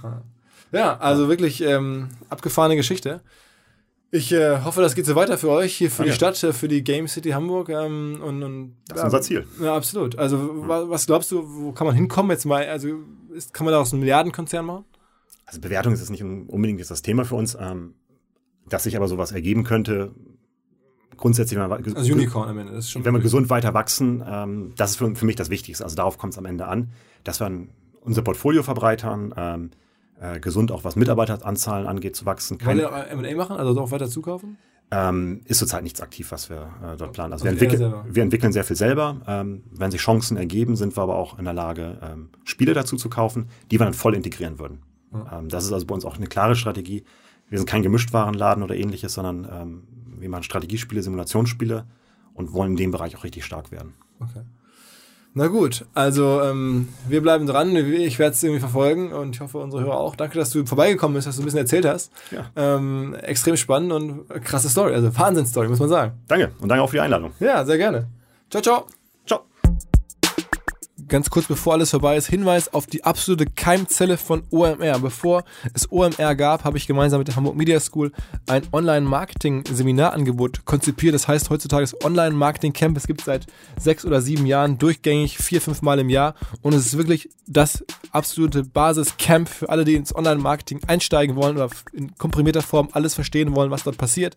[0.72, 3.22] Ja, also wirklich ähm, abgefahrene Geschichte.
[4.12, 6.16] Ich äh, hoffe, das geht so weiter für euch, hier für die ja.
[6.16, 7.70] Stadt, äh, für die Game City Hamburg.
[7.70, 9.48] Ähm, und, und, Das ist unser Ziel.
[9.62, 10.18] Ja, absolut.
[10.18, 12.66] Also, wa was glaubst du, wo kann man hinkommen jetzt mal?
[12.68, 13.00] Also,
[13.34, 14.86] ist, kann man daraus einen Milliardenkonzern machen?
[15.46, 17.94] Also Bewertung ist jetzt nicht unbedingt jetzt das Thema für uns, ähm,
[18.68, 20.12] dass sich aber sowas ergeben könnte.
[21.18, 22.74] Grundsätzlich, wenn wir, Also, Unicorn am Ende.
[22.74, 25.50] Das ist schon wenn wir gesund weiter wachsen, ähm, das ist für, für mich das
[25.50, 25.84] Wichtigste.
[25.84, 26.92] Also darauf kommt es am Ende an,
[27.24, 27.70] dass wir ein-
[28.06, 29.72] unser Portfolio verbreitern, ähm,
[30.20, 32.58] äh, gesund auch was Mitarbeiteranzahlen angeht zu wachsen.
[32.64, 34.58] Wollen wir M&A machen, also auch weiter zukaufen?
[34.92, 37.34] ähm, ist zurzeit nichts aktiv, was wir äh, dort planen.
[37.34, 39.22] Also, wir, Also eher entwickeln, wir entwickeln sehr viel selber.
[39.28, 42.96] Ähm, wenn sich Chancen ergeben, sind wir aber auch in der Lage, ähm, Spiele dazu
[42.96, 44.84] zu kaufen, die wir dann voll integrieren würden.
[45.32, 47.04] Ähm, das ist also bei uns auch eine klare Strategie.
[47.50, 49.84] Wir sind kein Gemischtwarenladen oder ähnliches, sondern ähm,
[50.20, 51.86] wir machen Strategiespiele, Simulationsspiele
[52.34, 53.94] und wollen in dem Bereich auch richtig stark werden.
[54.20, 54.42] Okay.
[55.38, 57.76] Na gut, also ähm, wir bleiben dran.
[57.76, 60.16] Ich werde es irgendwie verfolgen und ich hoffe, unsere Hörer auch.
[60.16, 62.10] Danke, dass du vorbeigekommen bist, dass du ein bisschen erzählt hast.
[62.32, 62.46] Ja.
[62.56, 66.14] Ähm, extrem spannend und krasse Story, also Wahnsinn-Story, muss man sagen.
[66.30, 67.34] Danke und danke auch für die Einladung.
[67.42, 68.08] Ja, sehr gerne.
[68.50, 68.86] Ciao, ciao.
[71.16, 75.00] Ganz kurz bevor alles vorbei ist, Hinweis auf die absolute Keimzelle von OMR.
[75.00, 78.12] Bevor es OMR gab, habe ich gemeinsam mit der Hamburg Media School
[78.48, 81.16] ein Online-Marketing-Seminarangebot konzipiert.
[81.16, 82.98] Das heißt heutzutage das Online-Marketing-Camp.
[82.98, 83.48] Es gibt seit
[83.80, 86.36] sechs oder sieben Jahren durchgängig vier, fünf Mal im Jahr.
[86.62, 91.70] Und es ist wirklich das absolute Basis-Camp für alle, die ins Online-Marketing einsteigen wollen oder
[91.94, 94.36] in komprimierter Form alles verstehen wollen, was dort passiert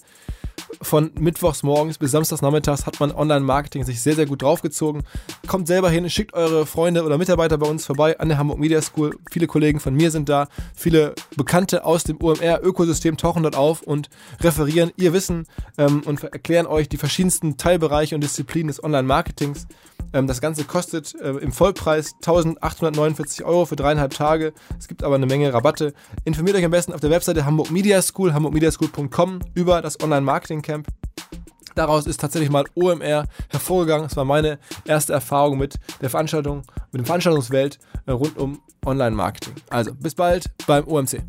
[0.83, 5.03] von mittwochs morgens bis samstags nachmittags hat man Online-Marketing sich sehr, sehr gut draufgezogen.
[5.47, 8.81] Kommt selber hin, schickt eure Freunde oder Mitarbeiter bei uns vorbei an der Hamburg Media
[8.83, 9.19] School.
[9.31, 10.49] Viele Kollegen von mir sind da.
[10.75, 14.09] Viele Bekannte aus dem OMR-Ökosystem tauchen dort auf und
[14.41, 15.47] referieren ihr Wissen
[15.77, 19.67] ähm, und erklären euch die verschiedensten Teilbereiche und Disziplinen des Online-Marketings.
[20.13, 24.53] Ähm, das Ganze kostet äh, im Vollpreis 1849 Euro für dreieinhalb Tage.
[24.79, 25.95] Es gibt aber eine Menge Rabatte.
[26.25, 30.87] Informiert euch am besten auf der Webseite Hamburg Media School, hamburgmediaschool.com über das Online-Marketing-Camp.
[31.75, 34.07] Daraus ist tatsächlich mal OMR hervorgegangen.
[34.07, 39.55] Es war meine erste Erfahrung mit der Veranstaltung, mit dem Veranstaltungswelt äh, rund um Online-Marketing.
[39.71, 41.23] Also bis bald beim OMC.